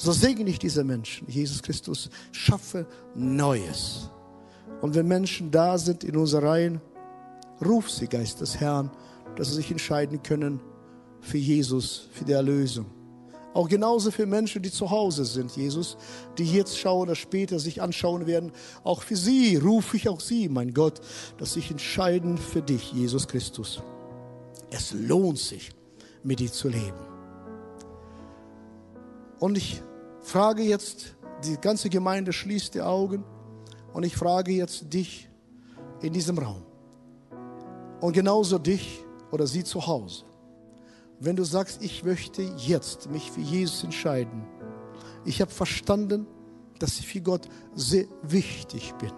So 0.00 0.12
segne 0.12 0.48
ich 0.48 0.58
diese 0.58 0.82
Menschen. 0.82 1.28
Jesus 1.28 1.62
Christus, 1.62 2.08
schaffe 2.32 2.86
Neues. 3.14 4.08
Und 4.80 4.94
wenn 4.94 5.06
Menschen 5.06 5.50
da 5.50 5.76
sind 5.76 6.04
in 6.04 6.16
unseren 6.16 6.46
Reihen, 6.46 6.80
ruf 7.62 7.90
sie, 7.90 8.06
Geist 8.06 8.40
des 8.40 8.58
Herrn, 8.58 8.90
dass 9.36 9.48
sie 9.48 9.56
sich 9.56 9.70
entscheiden 9.70 10.22
können 10.22 10.58
für 11.20 11.36
Jesus, 11.36 12.08
für 12.12 12.24
die 12.24 12.32
Erlösung. 12.32 12.86
Auch 13.52 13.68
genauso 13.68 14.10
für 14.10 14.24
Menschen, 14.24 14.62
die 14.62 14.70
zu 14.70 14.90
Hause 14.90 15.26
sind, 15.26 15.54
Jesus, 15.54 15.98
die 16.38 16.50
jetzt 16.50 16.78
schauen 16.78 17.02
oder 17.02 17.14
später 17.14 17.58
sich 17.58 17.82
anschauen 17.82 18.26
werden. 18.26 18.52
Auch 18.84 19.02
für 19.02 19.16
sie 19.16 19.56
rufe 19.56 19.98
ich 19.98 20.08
auch 20.08 20.20
sie, 20.20 20.48
mein 20.48 20.72
Gott, 20.72 21.02
dass 21.36 21.52
sich 21.52 21.70
entscheiden 21.70 22.38
für 22.38 22.62
dich, 22.62 22.90
Jesus 22.94 23.28
Christus. 23.28 23.82
Es 24.70 24.94
lohnt 24.94 25.38
sich, 25.38 25.72
mit 26.22 26.40
dir 26.40 26.50
zu 26.50 26.68
leben. 26.70 26.96
Und 29.38 29.58
ich 29.58 29.82
frage 30.20 30.62
jetzt, 30.62 31.16
die 31.44 31.56
ganze 31.56 31.88
Gemeinde 31.88 32.32
schließt 32.32 32.74
die 32.74 32.82
Augen 32.82 33.24
und 33.92 34.04
ich 34.04 34.16
frage 34.16 34.52
jetzt 34.52 34.92
dich 34.92 35.28
in 36.02 36.12
diesem 36.12 36.38
Raum 36.38 36.62
und 38.00 38.12
genauso 38.12 38.58
dich 38.58 39.04
oder 39.30 39.46
sie 39.46 39.64
zu 39.64 39.86
Hause. 39.86 40.24
Wenn 41.18 41.36
du 41.36 41.44
sagst, 41.44 41.82
ich 41.82 42.02
möchte 42.04 42.42
jetzt 42.42 43.10
mich 43.10 43.30
für 43.30 43.40
Jesus 43.40 43.84
entscheiden, 43.84 44.44
ich 45.24 45.40
habe 45.40 45.50
verstanden, 45.50 46.26
dass 46.78 46.98
ich 46.98 47.06
für 47.06 47.20
Gott 47.20 47.46
sehr 47.74 48.06
wichtig 48.22 48.94
bin. 48.94 49.12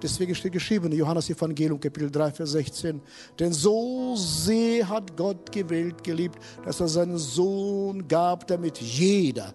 Deswegen 0.00 0.34
steht 0.34 0.52
geschrieben 0.52 0.92
in 0.92 0.98
Johannes 0.98 1.28
Evangelium 1.28 1.80
Kapitel 1.80 2.10
3, 2.10 2.30
Vers 2.30 2.52
16, 2.52 3.00
denn 3.38 3.52
so 3.52 4.14
sehr 4.16 4.88
hat 4.88 5.16
Gott 5.16 5.50
gewählt, 5.50 6.04
geliebt, 6.04 6.38
dass 6.64 6.80
er 6.80 6.88
seinen 6.88 7.18
Sohn 7.18 8.06
gab, 8.06 8.46
damit 8.46 8.78
jeder, 8.78 9.52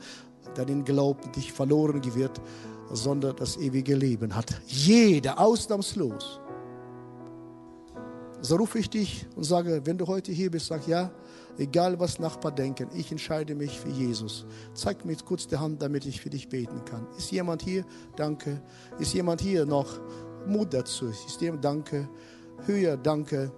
der 0.58 0.66
den 0.66 0.84
glaubt, 0.84 1.36
nicht 1.38 1.52
verloren 1.52 2.04
wird, 2.14 2.41
sondern 2.91 3.36
das 3.38 3.56
ewige 3.58 3.96
Leben 3.96 4.36
hat. 4.36 4.54
Jeder, 4.68 5.39
ausnahmslos. 5.39 6.41
So 8.41 8.58
rufe 8.58 8.78
ich 8.78 8.89
dich 8.89 9.26
und 9.38 9.46
sage, 9.46 9.82
wenn 9.86 9.98
du 9.98 10.06
heute 10.06 10.34
hier 10.34 10.52
bist, 10.52 10.66
sag 10.66 10.86
ja, 10.86 11.12
egal 11.58 11.98
was 11.98 12.20
Nachbar 12.20 12.52
denken, 12.52 12.89
ich 12.94 13.10
entscheide 13.10 13.56
mich 13.56 13.80
für 13.80 13.88
Jesus. 13.88 14.46
Zeig 14.74 15.06
mir 15.06 15.16
kurz 15.16 15.48
die 15.48 15.56
Hand, 15.56 15.82
damit 15.82 16.06
ich 16.06 16.20
für 16.20 16.30
dich 16.30 16.50
beten 16.50 16.84
kann. 16.84 17.08
Ist 17.18 17.32
jemand 17.32 17.62
hier? 17.62 17.86
Danke. 18.18 18.62
Ist 19.00 19.14
jemand 19.14 19.39
hier 19.39 19.66
noch? 19.66 19.98
Mut 20.48 20.74
dazu. 20.74 21.12
Jemand? 21.39 21.64
Danke. 21.64 22.10
Höher, 22.66 22.98
danke. 22.98 23.52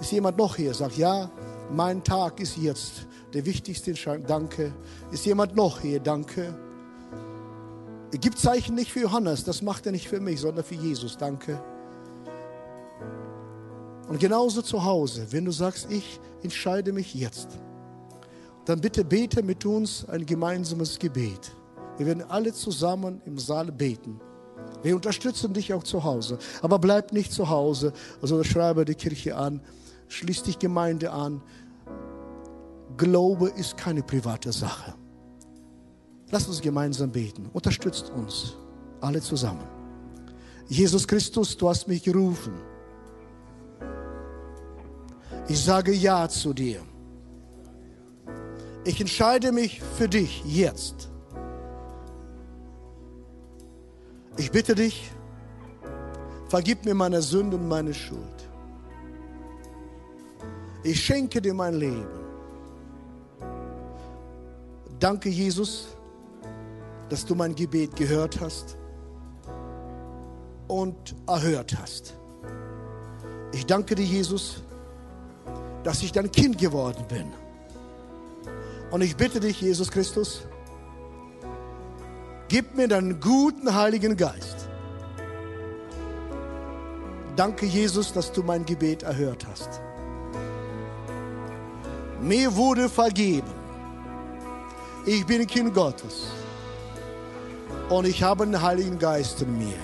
Ist 0.00 0.12
jemand 0.12 0.38
noch 0.38 0.56
hier? 0.56 0.74
Sag 0.74 0.96
ja, 0.96 1.30
mein 1.70 2.02
Tag 2.02 2.40
ist 2.40 2.56
jetzt 2.56 3.06
der 3.32 3.44
wichtigste 3.44 3.90
Entscheidung. 3.90 4.26
Danke. 4.26 4.72
Ist 5.10 5.24
jemand 5.26 5.54
noch 5.54 5.80
hier? 5.80 6.00
Danke. 6.00 6.54
Er 8.12 8.18
gibt 8.18 8.38
Zeichen 8.38 8.76
nicht 8.76 8.92
für 8.92 9.00
Johannes, 9.00 9.42
das 9.42 9.60
macht 9.60 9.86
er 9.86 9.92
nicht 9.92 10.08
für 10.08 10.20
mich, 10.20 10.40
sondern 10.40 10.64
für 10.64 10.76
Jesus. 10.76 11.16
Danke. 11.16 11.60
Und 14.08 14.20
genauso 14.20 14.62
zu 14.62 14.84
Hause, 14.84 15.26
wenn 15.30 15.44
du 15.44 15.50
sagst, 15.50 15.90
ich 15.90 16.20
entscheide 16.42 16.92
mich 16.92 17.14
jetzt, 17.14 17.48
dann 18.66 18.80
bitte 18.80 19.04
bete 19.04 19.42
mit 19.42 19.66
uns 19.66 20.08
ein 20.08 20.24
gemeinsames 20.24 20.98
Gebet. 20.98 21.52
Wir 21.96 22.06
werden 22.06 22.22
alle 22.28 22.52
zusammen 22.52 23.20
im 23.24 23.38
Saal 23.38 23.72
beten. 23.72 24.20
Wir 24.84 24.94
unterstützen 24.94 25.52
dich 25.52 25.74
auch 25.74 25.82
zu 25.82 26.04
Hause. 26.04 26.38
Aber 26.62 26.78
bleib 26.78 27.12
nicht 27.12 27.32
zu 27.32 27.48
Hause, 27.48 27.92
sondern 28.22 28.44
schreibe 28.44 28.84
die 28.84 28.94
Kirche 28.94 29.36
an, 29.36 29.60
schließ 30.06 30.44
dich 30.44 30.60
Gemeinde 30.60 31.10
an. 31.10 31.42
Glaube 32.96 33.48
ist 33.48 33.76
keine 33.76 34.04
private 34.04 34.52
Sache. 34.52 34.94
Lass 36.30 36.46
uns 36.46 36.60
gemeinsam 36.60 37.10
beten. 37.10 37.50
Unterstützt 37.52 38.10
uns 38.10 38.56
alle 39.00 39.20
zusammen. 39.20 39.66
Jesus 40.68 41.08
Christus, 41.08 41.56
du 41.56 41.68
hast 41.68 41.88
mich 41.88 42.04
gerufen 42.04 42.54
ich 45.48 45.62
sage 45.62 45.92
Ja 45.92 46.28
zu 46.28 46.52
dir. 46.52 46.80
Ich 48.84 49.00
entscheide 49.00 49.52
mich 49.52 49.80
für 49.80 50.08
dich 50.08 50.42
jetzt. 50.44 51.10
Ich 54.36 54.50
bitte 54.50 54.74
dich, 54.74 55.10
vergib 56.48 56.84
mir 56.84 56.94
meine 56.94 57.22
Sünde 57.22 57.56
und 57.56 57.68
meine 57.68 57.94
Schuld. 57.94 58.20
Ich 60.82 61.04
schenke 61.04 61.40
dir 61.40 61.54
mein 61.54 61.74
Leben. 61.74 62.06
Danke, 64.98 65.28
Jesus, 65.28 65.88
dass 67.08 67.24
du 67.24 67.34
mein 67.34 67.54
Gebet 67.54 67.94
gehört 67.96 68.40
hast 68.40 68.76
und 70.68 71.14
erhört 71.26 71.76
hast. 71.78 72.14
Ich 73.52 73.66
danke 73.66 73.94
dir, 73.94 74.04
Jesus, 74.04 74.62
dass 75.84 76.02
ich 76.02 76.10
dein 76.12 76.30
Kind 76.30 76.58
geworden 76.58 77.04
bin. 77.08 77.32
Und 78.90 79.00
ich 79.02 79.16
bitte 79.16 79.40
dich, 79.40 79.60
Jesus 79.60 79.90
Christus, 79.90 80.42
gib 82.54 82.76
mir 82.76 82.86
deinen 82.86 83.18
guten 83.18 83.74
Heiligen 83.74 84.16
Geist. 84.16 84.68
Danke, 87.34 87.66
Jesus, 87.66 88.12
dass 88.12 88.30
du 88.30 88.44
mein 88.44 88.64
Gebet 88.64 89.02
erhört 89.02 89.44
hast. 89.50 89.80
Mir 92.20 92.54
wurde 92.54 92.88
vergeben. 92.88 93.52
Ich 95.04 95.26
bin 95.26 95.44
Kind 95.48 95.74
Gottes. 95.74 96.28
Und 97.88 98.06
ich 98.06 98.22
habe 98.22 98.44
einen 98.44 98.62
Heiligen 98.62 99.00
Geist 99.00 99.42
in 99.42 99.58
mir. 99.58 99.82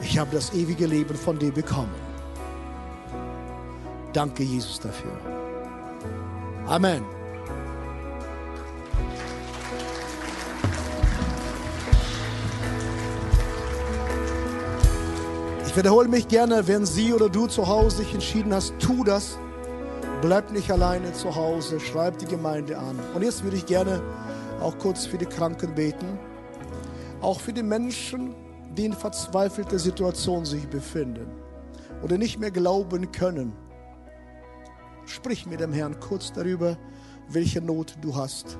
Ich 0.00 0.18
habe 0.18 0.34
das 0.34 0.54
ewige 0.54 0.86
Leben 0.86 1.14
von 1.14 1.38
dir 1.38 1.52
bekommen. 1.52 1.94
Danke, 4.14 4.44
Jesus, 4.44 4.80
dafür. 4.80 5.12
Amen. 6.66 7.13
Ich 15.74 15.78
wiederhole 15.78 16.06
mich 16.06 16.28
gerne, 16.28 16.68
wenn 16.68 16.86
Sie 16.86 17.12
oder 17.12 17.28
du 17.28 17.48
zu 17.48 17.66
Hause 17.66 17.96
sich 17.96 18.14
entschieden 18.14 18.54
hast, 18.54 18.74
tu 18.78 19.02
das. 19.02 19.40
Bleib 20.22 20.52
nicht 20.52 20.70
alleine 20.70 21.12
zu 21.14 21.34
Hause, 21.34 21.80
schreib 21.80 22.16
die 22.18 22.26
Gemeinde 22.26 22.78
an. 22.78 22.96
Und 23.12 23.24
jetzt 23.24 23.42
würde 23.42 23.56
ich 23.56 23.66
gerne 23.66 24.00
auch 24.60 24.78
kurz 24.78 25.04
für 25.04 25.18
die 25.18 25.26
Kranken 25.26 25.74
beten. 25.74 26.16
Auch 27.20 27.40
für 27.40 27.52
die 27.52 27.64
Menschen, 27.64 28.36
die 28.76 28.84
in 28.84 28.92
verzweifelter 28.92 29.80
Situation 29.80 30.44
sich 30.44 30.64
befinden 30.68 31.26
oder 32.04 32.18
nicht 32.18 32.38
mehr 32.38 32.52
glauben 32.52 33.10
können 33.10 33.52
Sprich 35.06 35.44
mit 35.46 35.58
dem 35.58 35.72
Herrn 35.72 35.98
kurz 35.98 36.32
darüber, 36.32 36.78
welche 37.28 37.60
Not 37.60 37.96
du 38.00 38.14
hast. 38.14 38.58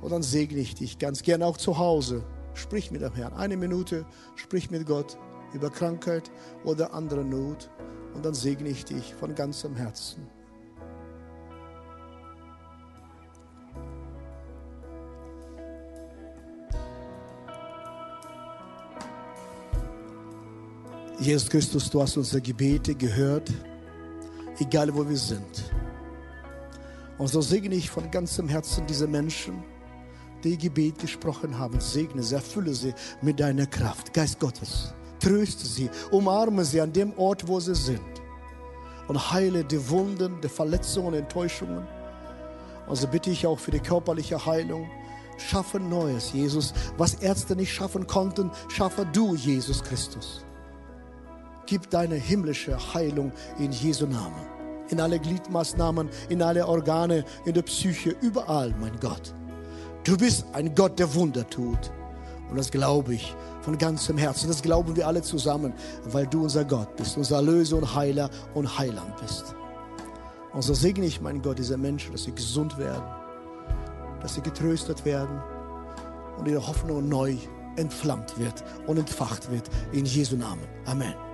Und 0.00 0.12
dann 0.12 0.22
segne 0.22 0.60
ich 0.60 0.76
dich 0.76 0.98
ganz 0.98 1.20
gerne 1.20 1.44
auch 1.44 1.58
zu 1.58 1.76
Hause. 1.76 2.24
Sprich 2.54 2.90
mit 2.90 3.02
dem 3.02 3.12
Herrn. 3.12 3.34
Eine 3.34 3.58
Minute, 3.58 4.06
sprich 4.34 4.70
mit 4.70 4.86
Gott 4.86 5.18
über 5.54 5.70
Krankheit 5.70 6.30
oder 6.64 6.92
andere 6.94 7.24
Not. 7.24 7.70
Und 8.14 8.24
dann 8.24 8.34
segne 8.34 8.68
ich 8.68 8.84
dich 8.84 9.14
von 9.14 9.34
ganzem 9.34 9.74
Herzen. 9.74 10.26
Jesus 21.18 21.48
Christus, 21.48 21.88
du 21.88 22.02
hast 22.02 22.16
unsere 22.16 22.40
Gebete 22.40 22.94
gehört 22.94 23.52
egal 24.62 24.94
wo 24.94 25.08
wir 25.08 25.16
sind. 25.16 25.72
Und 27.18 27.28
so 27.28 27.40
segne 27.40 27.74
ich 27.74 27.90
von 27.90 28.10
ganzem 28.10 28.48
Herzen 28.48 28.86
diese 28.86 29.06
Menschen, 29.06 29.62
die 30.42 30.58
Gebet 30.58 30.98
gesprochen 30.98 31.58
haben. 31.58 31.80
Segne 31.80 32.22
sie, 32.22 32.34
erfülle 32.34 32.74
sie 32.74 32.94
mit 33.20 33.38
deiner 33.38 33.66
Kraft. 33.66 34.12
Geist 34.12 34.40
Gottes, 34.40 34.94
tröste 35.22 35.66
sie, 35.66 35.90
umarme 36.10 36.64
sie 36.64 36.80
an 36.80 36.92
dem 36.92 37.12
Ort, 37.16 37.46
wo 37.46 37.60
sie 37.60 37.74
sind. 37.74 38.00
Und 39.08 39.32
heile 39.32 39.64
die 39.64 39.88
Wunden, 39.88 40.40
die 40.40 40.48
Verletzungen, 40.48 41.14
Enttäuschungen. 41.14 41.86
Also 42.88 43.06
bitte 43.06 43.30
ich 43.30 43.46
auch 43.46 43.58
für 43.58 43.70
die 43.70 43.80
körperliche 43.80 44.44
Heilung. 44.44 44.88
Schaffe 45.38 45.80
Neues, 45.80 46.32
Jesus. 46.32 46.72
Was 46.98 47.14
Ärzte 47.14 47.56
nicht 47.56 47.72
schaffen 47.72 48.06
konnten, 48.06 48.50
schaffe 48.68 49.06
du, 49.12 49.34
Jesus 49.34 49.82
Christus. 49.82 50.44
Gib 51.66 51.90
deine 51.90 52.16
himmlische 52.16 52.76
Heilung 52.94 53.32
in 53.58 53.72
Jesu 53.72 54.06
Namen. 54.06 54.46
In 54.88 55.00
alle 55.00 55.18
Gliedmaßnahmen, 55.18 56.08
in 56.28 56.42
alle 56.42 56.66
Organe, 56.66 57.24
in 57.44 57.54
der 57.54 57.62
Psyche, 57.62 58.14
überall, 58.20 58.74
mein 58.80 58.98
Gott. 59.00 59.34
Du 60.04 60.16
bist 60.16 60.44
ein 60.52 60.74
Gott, 60.74 60.98
der 60.98 61.14
Wunder 61.14 61.48
tut. 61.48 61.92
Und 62.52 62.58
das 62.58 62.70
glaube 62.70 63.14
ich 63.14 63.34
von 63.62 63.78
ganzem 63.78 64.18
Herzen. 64.18 64.48
Das 64.48 64.60
glauben 64.60 64.94
wir 64.94 65.06
alle 65.06 65.22
zusammen, 65.22 65.72
weil 66.04 66.26
du 66.26 66.42
unser 66.42 66.66
Gott 66.66 66.94
bist, 66.96 67.16
unser 67.16 67.36
Erlöser 67.36 67.78
und 67.78 67.94
Heiler 67.94 68.28
und 68.52 68.78
Heiland 68.78 69.16
bist. 69.16 69.54
Und 70.52 70.60
so 70.60 70.74
segne 70.74 71.06
ich, 71.06 71.22
mein 71.22 71.40
Gott, 71.40 71.58
diese 71.58 71.78
Menschen, 71.78 72.12
dass 72.12 72.24
sie 72.24 72.34
gesund 72.34 72.76
werden, 72.76 73.04
dass 74.20 74.34
sie 74.34 74.42
getröstet 74.42 75.02
werden 75.06 75.40
und 76.38 76.46
ihre 76.46 76.66
Hoffnung 76.66 77.08
neu 77.08 77.36
entflammt 77.76 78.38
wird 78.38 78.62
und 78.86 78.98
entfacht 78.98 79.50
wird. 79.50 79.70
In 79.92 80.04
Jesu 80.04 80.36
Namen. 80.36 80.66
Amen. 80.84 81.31